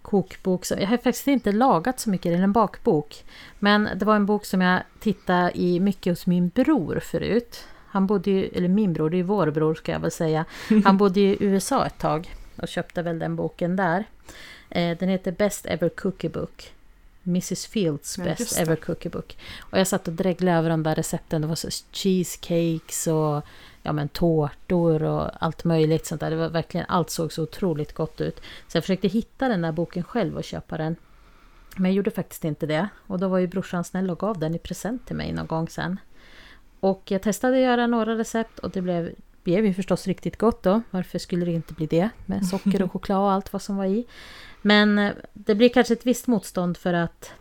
kokbok. 0.02 0.66
Jag 0.72 0.88
har 0.88 0.98
faktiskt 0.98 1.28
inte 1.28 1.52
lagat 1.52 2.00
så 2.00 2.10
mycket, 2.10 2.32
det 2.32 2.38
är 2.38 2.44
en 2.44 2.52
bakbok. 2.54 3.24
Men 3.60 3.90
det 3.96 4.06
var 4.06 4.16
en 4.16 4.26
bok 4.26 4.46
som 4.46 4.62
jag 4.62 4.82
tittade 5.00 5.52
i 5.58 5.80
mycket 5.80 6.12
hos 6.12 6.28
min 6.28 6.50
bror 6.50 7.00
förut. 7.00 7.68
Han 7.92 8.08
bodde 8.08 8.32
ju, 8.32 8.46
eller 8.48 8.68
min 8.68 8.94
bror, 8.94 9.10
det 9.10 9.18
är 9.18 9.24
vår 9.24 9.52
bror 9.52 9.76
ska 9.76 9.92
jag 9.92 10.00
väl 10.00 10.12
säga. 10.12 10.46
Han 10.86 10.98
bodde 10.98 11.20
i 11.20 11.38
USA 11.40 11.86
ett 11.86 12.00
tag 12.00 12.36
och 12.56 12.68
köpte 12.68 13.02
väl 13.02 13.20
den 13.20 13.36
boken 13.36 13.76
där. 13.76 14.06
Eh, 14.70 14.98
den 14.98 15.10
heter 15.10 15.32
Best 15.32 15.66
Ever 15.66 15.90
Cookie 15.90 16.30
Book. 16.30 16.74
Mrs 17.24 17.66
Fields 17.68 18.18
Ja, 18.18 18.24
Best. 18.24 18.60
Ever 18.60 18.76
Cookie 18.76 19.12
Book. 19.12 19.38
Och 19.60 19.80
jag 19.80 19.88
satt 19.88 20.08
och 20.08 20.14
dreglade 20.14 20.58
över 20.58 20.70
de 20.70 20.84
där 20.84 20.96
recepten. 20.96 21.42
Det 21.42 21.48
var 21.48 21.56
så 21.56 21.70
cheesecakes 21.92 23.08
och 23.08 23.46
ja, 23.84 23.94
men 23.94 24.08
tårtor 24.08 25.04
och 25.04 25.44
allt 25.44 25.64
möjligt 25.64 26.06
sånt 26.06 26.22
där. 26.22 26.30
Det 26.30 26.36
var 26.36 26.50
verkligen, 26.50 26.86
allt 26.90 27.10
såg 27.10 27.34
så 27.34 27.44
otroligt 27.44 27.94
gott 27.94 28.22
ut. 28.22 28.42
Så 28.68 28.78
jag 28.78 28.84
försökte 28.84 29.08
hitta 29.08 29.48
den 29.48 29.62
där 29.62 29.72
boken 29.72 30.04
själv 30.04 30.38
och 30.38 30.44
köpa 30.44 30.78
den. 30.78 30.96
Men 31.76 31.86
jag 31.92 31.96
gjorde 31.96 32.12
faktiskt 32.12 32.46
inte 32.46 32.66
det. 32.66 32.90
Och 33.08 33.20
då 33.20 33.28
var 33.28 33.38
ju 33.38 33.48
brorsan 33.48 33.84
snäll 33.84 34.10
och 34.10 34.20
gav 34.20 34.40
den 34.40 34.56
i 34.56 34.60
present 34.60 35.08
till 35.08 35.16
mig 35.16 35.34
någon 35.34 35.48
gång 35.48 35.70
sen. 35.70 36.00
Och 36.82 37.02
jag 37.12 37.22
testade 37.22 37.56
att 37.58 37.62
göra 37.64 37.88
några 37.88 38.18
recept 38.18 38.60
och 38.60 38.70
det 38.72 38.82
blev, 38.82 39.10
blev 39.44 39.66
ju 39.66 39.74
förstås 39.74 40.08
riktigt 40.08 40.38
gott 40.38 40.64
då. 40.64 40.82
Varför 40.92 41.20
skulle 41.20 41.46
det 41.46 41.52
inte 41.52 41.74
bli 41.74 41.86
det? 41.88 42.10
Med 42.26 42.46
socker 42.46 42.82
och 42.82 42.92
choklad 42.94 43.18
och 43.20 43.32
allt 43.32 43.54
vad 43.54 43.62
som 43.62 43.78
var 43.78 43.86
i. 43.86 44.06
Men 44.62 45.00
eh, 45.00 45.12
det 45.34 45.56
blir 45.56 45.70
kanske 45.70 45.94
ett 45.94 46.06
visst 46.06 46.28
motstånd 46.28 46.78
för 46.78 46.94
att 46.94 47.32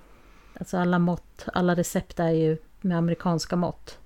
alltså 0.61 0.76
alla 0.79 0.98
mått, 0.98 1.44
alla 1.55 1.74
recept 1.74 2.20
är 2.20 2.31
ju 2.31 2.57
med 2.81 2.98
amerikanska 2.98 3.57
mått. 3.57 3.98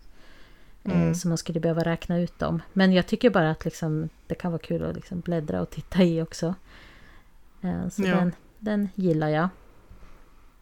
Eh, 0.85 0.93
Mm. 0.93 1.15
Så 1.15 1.29
man 1.29 1.39
skulle 1.39 1.61
behöva 1.61 1.83
räkna 1.85 2.19
ut 2.21 2.39
dem. 2.39 2.63
Men 2.73 2.93
jag 2.93 3.07
tycker 3.07 3.31
bara 3.31 3.51
att 3.51 3.65
liksom, 3.65 4.09
det 4.27 4.35
kan 4.35 4.53
vara 4.53 4.63
kul 4.63 4.85
att 4.85 4.95
liksom 4.97 5.21
bläddra 5.21 5.61
och 5.63 5.71
titta 5.71 6.03
i 6.03 6.23
också. 6.23 6.55
Eh, 7.63 7.89
Så 7.89 8.03
Ja. 8.03 8.15
den, 8.17 8.33
den 8.59 8.89
gillar 8.95 9.29
jag. 9.29 9.49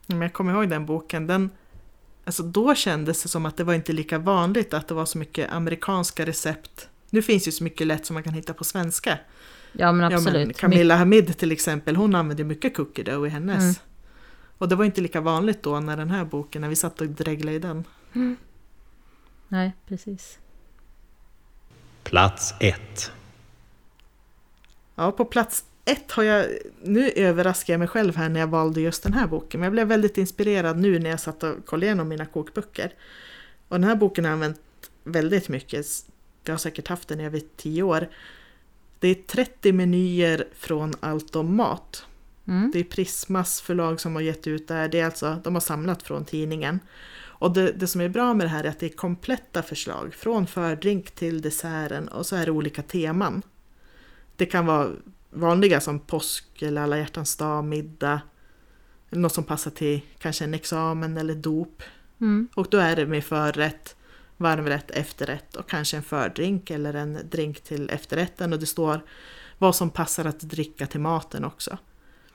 Men 0.07 0.21
jag 0.21 0.33
kommer 0.33 0.53
ihåg 0.53 0.69
den 0.69 0.85
boken. 0.85 1.27
Den, 1.27 1.49
alltså 2.25 2.43
då 2.43 2.75
kändes 2.75 3.23
det 3.23 3.29
som 3.29 3.45
att 3.45 3.57
det 3.57 3.63
var 3.63 3.73
inte 3.73 3.93
lika 3.93 4.19
vanligt 4.19 4.73
att 4.73 4.87
det 4.87 4.93
var 4.93 5.05
så 5.05 5.17
mycket 5.17 5.51
amerikanska 5.51 6.25
recept. 6.25 6.89
Nu 7.09 7.21
finns 7.21 7.47
ju 7.47 7.51
så 7.51 7.63
mycket 7.63 7.87
lätt 7.87 8.05
som 8.05 8.13
man 8.13 8.23
kan 8.23 8.33
hitta 8.33 8.53
på 8.53 8.63
svenska. 8.63 9.19
Ja 9.71 9.91
men 9.91 10.11
Ja, 10.11 10.17
absolut. 10.17 10.47
men 10.47 10.53
Camilla 10.53 10.95
Hamid 10.95 11.37
till 11.37 11.51
exempel, 11.51 11.95
hon 11.95 12.15
använde 12.15 12.43
mycket 12.43 12.75
cookie 12.75 13.03
dough 13.03 13.27
i 13.27 13.29
hennes. 13.29 13.63
Mm. 13.63 13.75
Och 14.57 14.69
det 14.69 14.75
var 14.75 14.85
inte 14.85 15.01
lika 15.01 15.21
vanligt 15.21 15.63
då 15.63 15.79
när 15.79 15.97
den 15.97 16.09
här 16.09 16.25
boken, 16.25 16.61
när 16.61 16.69
vi 16.69 16.75
satt 16.75 17.01
och 17.01 17.07
dreglade 17.07 17.55
i 17.55 17.59
den. 17.59 17.83
Nej, 19.47 19.73
precis. 19.87 20.39
Plats 22.03 22.53
1. 22.59 23.11
Ja, 24.95 25.11
på 25.11 25.25
plats 25.25 25.65
ett 25.85 26.11
har 26.11 26.23
jag, 26.23 26.47
nu 26.81 27.09
överraskar 27.09 27.73
jag 27.73 27.79
mig 27.79 27.87
själv 27.87 28.15
här 28.15 28.29
när 28.29 28.39
jag 28.39 28.47
valde 28.47 28.81
just 28.81 29.03
den 29.03 29.13
här 29.13 29.27
boken, 29.27 29.59
men 29.59 29.65
jag 29.65 29.73
blev 29.73 29.87
väldigt 29.87 30.17
inspirerad 30.17 30.79
nu 30.79 30.99
när 30.99 31.09
jag 31.09 31.19
satt 31.19 31.43
och 31.43 31.65
kollade 31.65 31.85
igenom 31.85 32.07
mina 32.07 32.25
kokböcker. 32.25 32.93
Och 33.67 33.75
den 33.79 33.83
här 33.83 33.95
boken 33.95 34.25
har 34.25 34.31
jag 34.31 34.35
använt 34.35 34.61
väldigt 35.03 35.49
mycket, 35.49 35.85
jag 36.43 36.53
har 36.53 36.57
säkert 36.57 36.87
haft 36.87 37.07
den 37.07 37.19
i 37.19 37.25
över 37.25 37.41
tio 37.57 37.83
år. 37.83 38.09
Det 38.99 39.07
är 39.07 39.15
30 39.15 39.71
menyer 39.71 40.47
från 40.53 40.93
allt 40.99 41.35
om 41.35 41.55
mat. 41.55 42.05
Mm. 42.47 42.71
Det 42.73 42.79
är 42.79 42.83
Prismas 42.83 43.61
förlag 43.61 43.99
som 43.99 44.15
har 44.15 44.21
gett 44.21 44.47
ut 44.47 44.67
det 44.67 44.73
här, 44.73 44.87
det 44.87 44.99
är 44.99 45.05
alltså, 45.05 45.37
de 45.43 45.53
har 45.53 45.61
samlat 45.61 46.03
från 46.03 46.25
tidningen. 46.25 46.79
Och 47.15 47.53
det, 47.53 47.71
det 47.71 47.87
som 47.87 48.01
är 48.01 48.09
bra 48.09 48.33
med 48.33 48.45
det 48.45 48.49
här 48.49 48.63
är 48.63 48.69
att 48.69 48.79
det 48.79 48.85
är 48.85 48.95
kompletta 48.95 49.61
förslag, 49.61 50.13
från 50.13 50.47
fördrink 50.47 51.11
till 51.11 51.41
desserten 51.41 52.07
och 52.07 52.25
så 52.25 52.35
är 52.35 52.45
det 52.45 52.51
olika 52.51 52.81
teman. 52.81 53.41
Det 54.35 54.45
kan 54.45 54.65
vara 54.65 54.89
vanliga 55.33 55.81
som 55.81 55.99
påsk 55.99 56.61
eller 56.61 56.81
alla 56.81 56.97
hjärtans 56.97 57.35
dag, 57.35 57.63
middag, 57.63 58.21
något 59.09 59.33
som 59.33 59.43
passar 59.43 59.71
till 59.71 60.01
kanske 60.19 60.43
en 60.43 60.53
examen 60.53 61.17
eller 61.17 61.35
dop. 61.35 61.83
Mm. 62.21 62.47
Och 62.55 62.67
då 62.69 62.77
är 62.77 62.95
det 62.95 63.05
med 63.05 63.23
förrätt, 63.23 63.95
varmrätt, 64.37 64.91
efterrätt 64.91 65.55
och 65.55 65.69
kanske 65.69 65.97
en 65.97 66.03
fördrink 66.03 66.69
eller 66.69 66.93
en 66.93 67.19
drink 67.31 67.61
till 67.61 67.89
efterrätten 67.89 68.53
och 68.53 68.59
det 68.59 68.65
står 68.65 69.01
vad 69.57 69.75
som 69.75 69.89
passar 69.89 70.25
att 70.25 70.39
dricka 70.39 70.87
till 70.87 70.99
maten 70.99 71.45
också. 71.45 71.77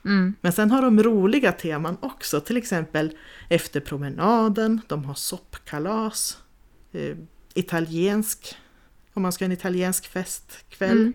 Mm. 0.05 0.35
Men 0.41 0.53
sen 0.53 0.71
har 0.71 0.81
de 0.81 1.03
roliga 1.03 1.51
teman 1.51 1.97
också, 2.01 2.41
till 2.41 2.57
exempel 2.57 3.17
efter 3.49 3.79
promenaden, 3.79 4.81
de 4.87 5.05
har 5.05 5.13
soppkalas, 5.13 6.37
eh, 6.91 7.17
italiensk, 7.53 8.55
om 9.13 9.21
man 9.21 9.31
ska 9.31 9.45
ha 9.45 9.47
en 9.47 9.51
italiensk 9.51 10.07
festkväll. 10.07 11.01
Mm. 11.01 11.13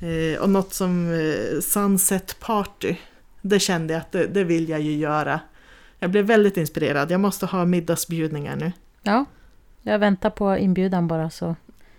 Eh, 0.00 0.40
och 0.40 0.50
något 0.50 0.74
som 0.74 1.12
eh, 1.12 1.60
Sunset 1.60 2.36
Party, 2.40 2.96
det 3.42 3.58
kände 3.60 3.92
jag 3.94 4.00
att 4.00 4.12
det, 4.12 4.26
det 4.26 4.44
vill 4.44 4.68
jag 4.68 4.80
ju 4.80 4.92
göra. 4.96 5.40
Jag 5.98 6.10
blev 6.10 6.24
väldigt 6.24 6.56
inspirerad, 6.56 7.10
jag 7.10 7.20
måste 7.20 7.46
ha 7.46 7.64
middagsbjudningar 7.64 8.56
nu. 8.56 8.72
Ja, 9.02 9.24
jag 9.82 9.98
väntar 9.98 10.30
på 10.30 10.56
inbjudan 10.56 11.08
bara 11.08 11.30
så. 11.30 11.56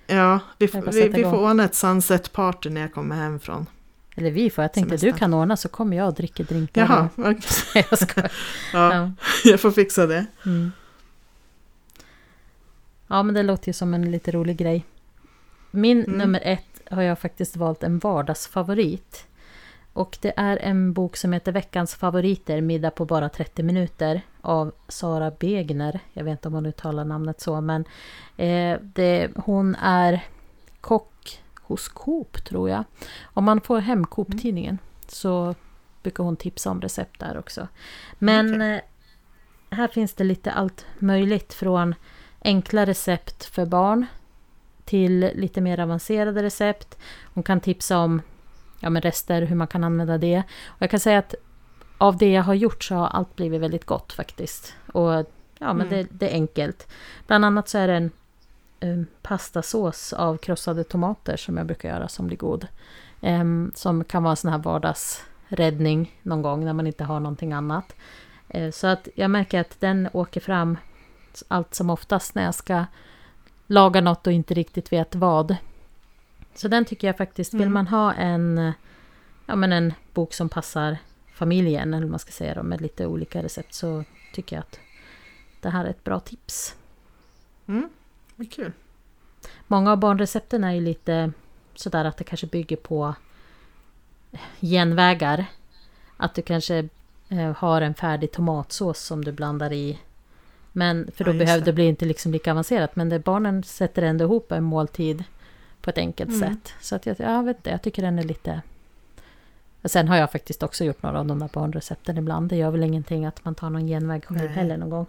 Ja, 0.08 0.40
vi, 0.58 0.68
vi, 0.92 1.10
vi 1.10 1.24
får 1.24 1.50
ordna 1.50 1.64
ett 1.64 1.76
Sunset 1.76 2.34
Party 2.34 2.70
när 2.70 2.82
jag 2.82 2.94
kommer 2.94 3.16
hem 3.16 3.40
från. 3.40 3.66
Eller 4.16 4.32
vi 4.32 4.50
får, 4.50 4.64
jag 4.64 4.74
tänkte 4.74 4.96
du 4.96 4.98
Semestern. 5.00 5.20
kan 5.20 5.34
ordna 5.34 5.58
så 5.58 5.70
kommer 5.70 5.98
jag 5.98 6.08
och 6.08 6.14
dricker 6.14 6.44
drinkar. 6.44 6.82
Jaha, 6.82 7.10
Nej, 7.16 7.86
jag 7.90 8.00
skojar. 8.00 8.32
ja, 8.74 8.94
Ja. 8.96 9.12
jag 9.52 9.60
får 9.60 9.72
fixa 9.72 10.08
det. 10.08 10.26
Mm. 10.46 10.72
ja, 13.08 13.24
men 13.24 13.36
det 13.36 13.44
låter 13.44 13.68
ju 13.70 13.74
som 13.74 13.94
en 13.94 14.12
lite 14.12 14.32
rolig 14.32 14.58
grej. 14.58 14.86
Min 15.72 16.04
Mm. 16.04 16.18
nummer 16.18 16.42
ett 16.44 16.69
har 16.90 17.02
jag 17.02 17.20
faktiskt 17.20 17.58
valt 17.58 17.84
en 17.84 18.00
vardagsfavorit. 18.00 19.26
Och 19.94 20.18
det 20.22 20.34
är 20.38 20.58
en 20.58 20.94
bok 20.94 21.18
som 21.18 21.34
heter 21.34 21.52
Veckans 21.52 21.96
favoriter, 21.96 22.62
middag 22.62 22.92
på 22.92 23.06
bara 23.06 23.30
30 23.30 23.64
minuter 23.64 24.22
av 24.42 24.72
Sara 24.88 25.32
Begner. 25.32 26.00
Jag 26.14 26.24
vet 26.24 26.32
inte 26.32 26.48
om 26.48 26.54
hon 26.54 26.66
uttalar 26.66 27.06
namnet 27.06 27.42
så, 27.42 27.62
men 27.62 27.86
eh, 28.38 28.80
det, 28.82 29.30
hon 29.36 29.76
är 29.76 30.26
kock 30.82 31.42
hos 31.62 31.88
Coop 31.88 32.46
tror 32.46 32.70
jag. 32.70 32.84
Om 33.24 33.44
man 33.44 33.62
får 33.62 33.80
hem 33.80 34.06
Coop-tidningen 34.06 34.78
så 35.08 35.56
brukar 36.04 36.24
hon 36.24 36.36
tipsa 36.36 36.72
om 36.72 36.82
recept 36.82 37.20
där 37.20 37.38
också. 37.38 37.68
Men 38.20 38.56
Okej. 38.56 38.74
eh, 38.74 38.82
här 39.78 39.88
finns 39.88 40.14
det 40.14 40.24
lite 40.24 40.52
allt 40.52 40.86
möjligt 41.00 41.54
från 41.54 41.96
enkla 42.42 42.86
recept 42.86 43.46
för 43.46 43.66
barn 43.66 44.06
till 44.90 45.32
lite 45.36 45.62
mer 45.62 45.80
avancerade 45.80 46.44
recept. 46.44 46.98
Hon 47.34 47.44
kan 47.44 47.60
tipsa 47.60 47.98
om 47.98 48.22
ja, 48.80 48.90
men 48.90 49.02
rester, 49.02 49.42
hur 49.42 49.56
man 49.56 49.68
kan 49.68 49.84
använda 49.84 50.18
det. 50.18 50.44
Och 50.68 50.82
jag 50.82 50.90
kan 50.90 51.00
säga 51.00 51.20
att 51.20 51.36
av 51.98 52.18
det 52.18 52.32
jag 52.32 52.44
har 52.44 52.54
gjort 52.54 52.84
så 52.84 52.96
har 52.96 53.08
allt 53.08 53.36
blivit 53.36 53.62
väldigt 53.62 53.86
gott 53.86 54.14
faktiskt. 54.14 54.74
Och 54.94 55.12
ja, 55.60 55.74
men 55.74 55.88
Mm. 55.88 55.90
det, 55.90 56.08
det 56.12 56.30
är 56.30 56.34
enkelt. 56.34 56.88
Bland 57.28 57.46
annat 57.46 57.70
så 57.70 57.78
är 57.78 57.88
det 57.88 57.94
en 57.96 58.12
um, 58.82 59.06
pastasås 59.22 60.14
av 60.14 60.38
krossade 60.38 60.84
tomater 60.84 61.38
som 61.38 61.58
jag 61.58 61.66
brukar 61.66 61.90
göra 61.90 62.08
som 62.08 62.28
blir 62.28 62.38
god. 62.38 62.68
Em, 63.22 63.72
som 63.76 64.04
kan 64.04 64.24
vara 64.24 64.32
en 64.32 64.38
sån 64.38 64.52
här 64.52 64.58
vardagsräddning 64.58 66.20
någon 66.24 66.42
gång 66.42 66.66
när 66.66 66.74
man 66.74 66.88
inte 66.88 67.04
har 67.04 67.20
någonting 67.20 67.54
annat. 67.54 67.96
Eh, 68.50 68.72
så 68.72 68.88
att 68.88 69.08
jag 69.16 69.32
märker 69.32 69.62
att 69.62 69.80
den 69.80 70.10
åker 70.14 70.42
fram 70.42 70.78
allt 71.48 71.76
som 71.76 71.90
oftast 71.90 72.36
när 72.36 72.44
jag 72.44 72.56
ska 72.56 72.86
laga 73.70 74.02
något 74.02 74.28
och 74.28 74.34
inte 74.34 74.54
riktigt 74.54 74.92
vet 74.94 75.16
vad. 75.16 75.56
Så 76.56 76.68
den 76.68 76.86
tycker 76.86 77.08
jag 77.08 77.18
faktiskt, 77.18 77.54
vill 77.54 77.62
Mm. 77.62 77.74
man 77.74 77.88
ha 77.88 78.14
en, 78.14 78.74
ja, 79.46 79.56
men 79.56 79.72
en 79.74 79.94
bok 80.14 80.34
som 80.34 80.50
passar 80.50 80.98
familjen, 81.34 81.94
eller 81.94 82.08
man 82.08 82.20
ska 82.20 82.32
säga 82.32 82.54
då, 82.54 82.64
med 82.64 82.82
lite 82.82 83.06
olika 83.08 83.44
recept 83.44 83.74
så 83.74 84.04
tycker 84.34 84.56
jag 84.56 84.62
att 84.64 84.80
det 85.62 85.70
här 85.70 85.86
är 85.86 85.90
ett 85.90 86.04
bra 86.04 86.20
tips. 86.20 86.76
Mm, 87.68 87.90
vad 88.36 88.52
kul. 88.52 88.72
Många 89.68 89.92
av 89.92 89.98
barnrecepten 89.98 90.64
är 90.64 90.72
ju 90.72 90.82
lite 90.82 91.32
sådär 91.76 92.06
att 92.06 92.18
det 92.18 92.24
kanske 92.24 92.48
bygger 92.48 92.78
på 92.78 93.16
genvägar. 94.60 95.46
Att 96.18 96.36
du 96.36 96.42
kanske 96.42 96.90
eh, 97.30 97.56
har 97.58 97.82
en 97.82 97.94
färdig 97.94 98.32
tomatsås 98.32 99.00
som 99.00 99.26
du 99.26 99.32
blandar 99.32 99.74
i. 99.74 100.00
Men 100.72 101.12
för 101.16 101.24
då 101.26 101.32
Ja, 101.34 101.56
det. 101.56 101.60
det 101.66 101.74
bli 101.74 101.86
inte 101.86 102.06
liksom 102.06 102.32
lika 102.32 102.52
avancerat. 102.52 102.96
Men 102.96 103.10
det 103.10 103.20
barnen 103.20 103.64
sätter 103.64 104.02
ändå 104.02 104.26
ihop 104.26 104.52
en 104.52 104.64
måltid 104.64 105.24
på 105.82 105.90
ett 105.90 105.98
enkelt 105.98 106.30
Mm. 106.30 106.40
sätt. 106.50 106.74
Så 106.82 106.96
att 106.96 107.06
jag, 107.06 107.16
jag 107.20 107.44
vet 107.44 107.58
inte, 107.58 107.70
jag 107.70 107.82
tycker 107.82 108.02
den 108.02 108.20
är 108.20 108.24
lite... 108.24 108.62
Och 109.82 109.92
Sen 109.92 110.08
har 110.08 110.18
jag 110.18 110.32
faktiskt 110.32 110.64
också 110.64 110.84
gjort 110.84 111.04
några 111.04 111.20
av 111.20 111.26
de 111.26 111.40
där 111.40 111.50
barnrecepten 111.54 112.18
ibland. 112.18 112.50
Det 112.50 112.56
gör 112.56 112.72
väl 112.72 112.84
ingenting 112.84 113.26
att 113.26 113.46
man 113.46 113.56
tar 113.56 113.70
någon 113.70 113.88
genväg 113.88 114.26
själv 114.26 114.40
Nej. 114.40 114.48
heller 114.48 114.78
någon 114.78 114.90
gång. 114.90 115.06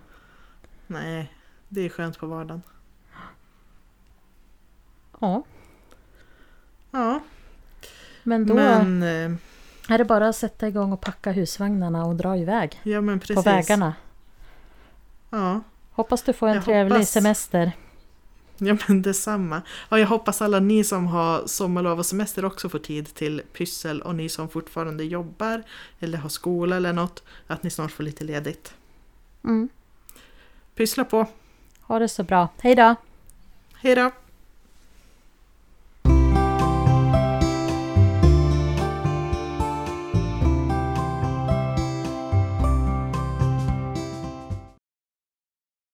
Nej, 0.87 1.33
det 1.69 1.81
är 1.81 1.89
skönt 1.89 2.19
på 2.19 2.27
vardagen. 2.27 2.63
Ja, 5.21 5.43
Ja, 6.91 7.21
men 8.23 8.47
då 8.47 8.55
men, 8.55 9.03
eh, 9.03 9.31
är 9.95 9.99
det 9.99 10.05
bara 10.05 10.29
att 10.29 10.37
sätta 10.37 10.69
igång 10.69 10.93
och 10.93 11.01
packa 11.01 11.33
husvagnarna 11.33 12.05
och 12.07 12.17
dra 12.17 12.37
iväg. 12.37 12.81
ja, 12.83 13.01
men 13.01 13.21
precis. 13.21 13.37
på 13.37 13.43
vägarna. 13.43 13.95
Ja, 15.31 15.61
Hoppas 15.93 16.23
du 16.23 16.33
får 16.33 16.49
en 16.49 16.55
Jag 16.55 16.65
trevlig 16.65 16.95
hoppas. 16.95 17.11
semester. 17.11 17.73
ja, 18.59 18.77
men 18.89 19.03
detsamma. 19.03 19.63
Ja, 19.89 19.99
jag 19.99 20.07
hoppas 20.07 20.43
alla 20.43 20.61
ni 20.61 20.85
som 20.85 21.07
har 21.07 21.47
sommarlov 21.47 21.99
och 21.99 22.07
semester 22.07 22.45
också 22.45 22.69
får 22.69 22.79
tid 22.79 23.15
till 23.15 23.43
pyssel 23.53 24.03
och 24.03 24.15
ni 24.15 24.29
som 24.29 24.49
fortfarande 24.49 25.05
jobbar 25.05 25.63
eller 26.01 26.19
har 26.19 26.29
skola 26.29 26.77
eller 26.77 26.93
något, 26.93 27.23
att 27.47 27.63
ni 27.63 27.71
snart 27.71 27.91
får 27.93 28.03
lite 28.05 28.25
ledigt. 28.25 28.75
Mm. 29.45 29.69
Pyssla 30.75 31.05
på! 31.05 31.27
Ha 31.83 31.99
det 31.99 32.09
så 32.09 32.23
bra. 32.23 32.49
Hej 32.61 32.75
då! 32.75 32.95
Hej 33.75 33.95
då! 33.95 34.11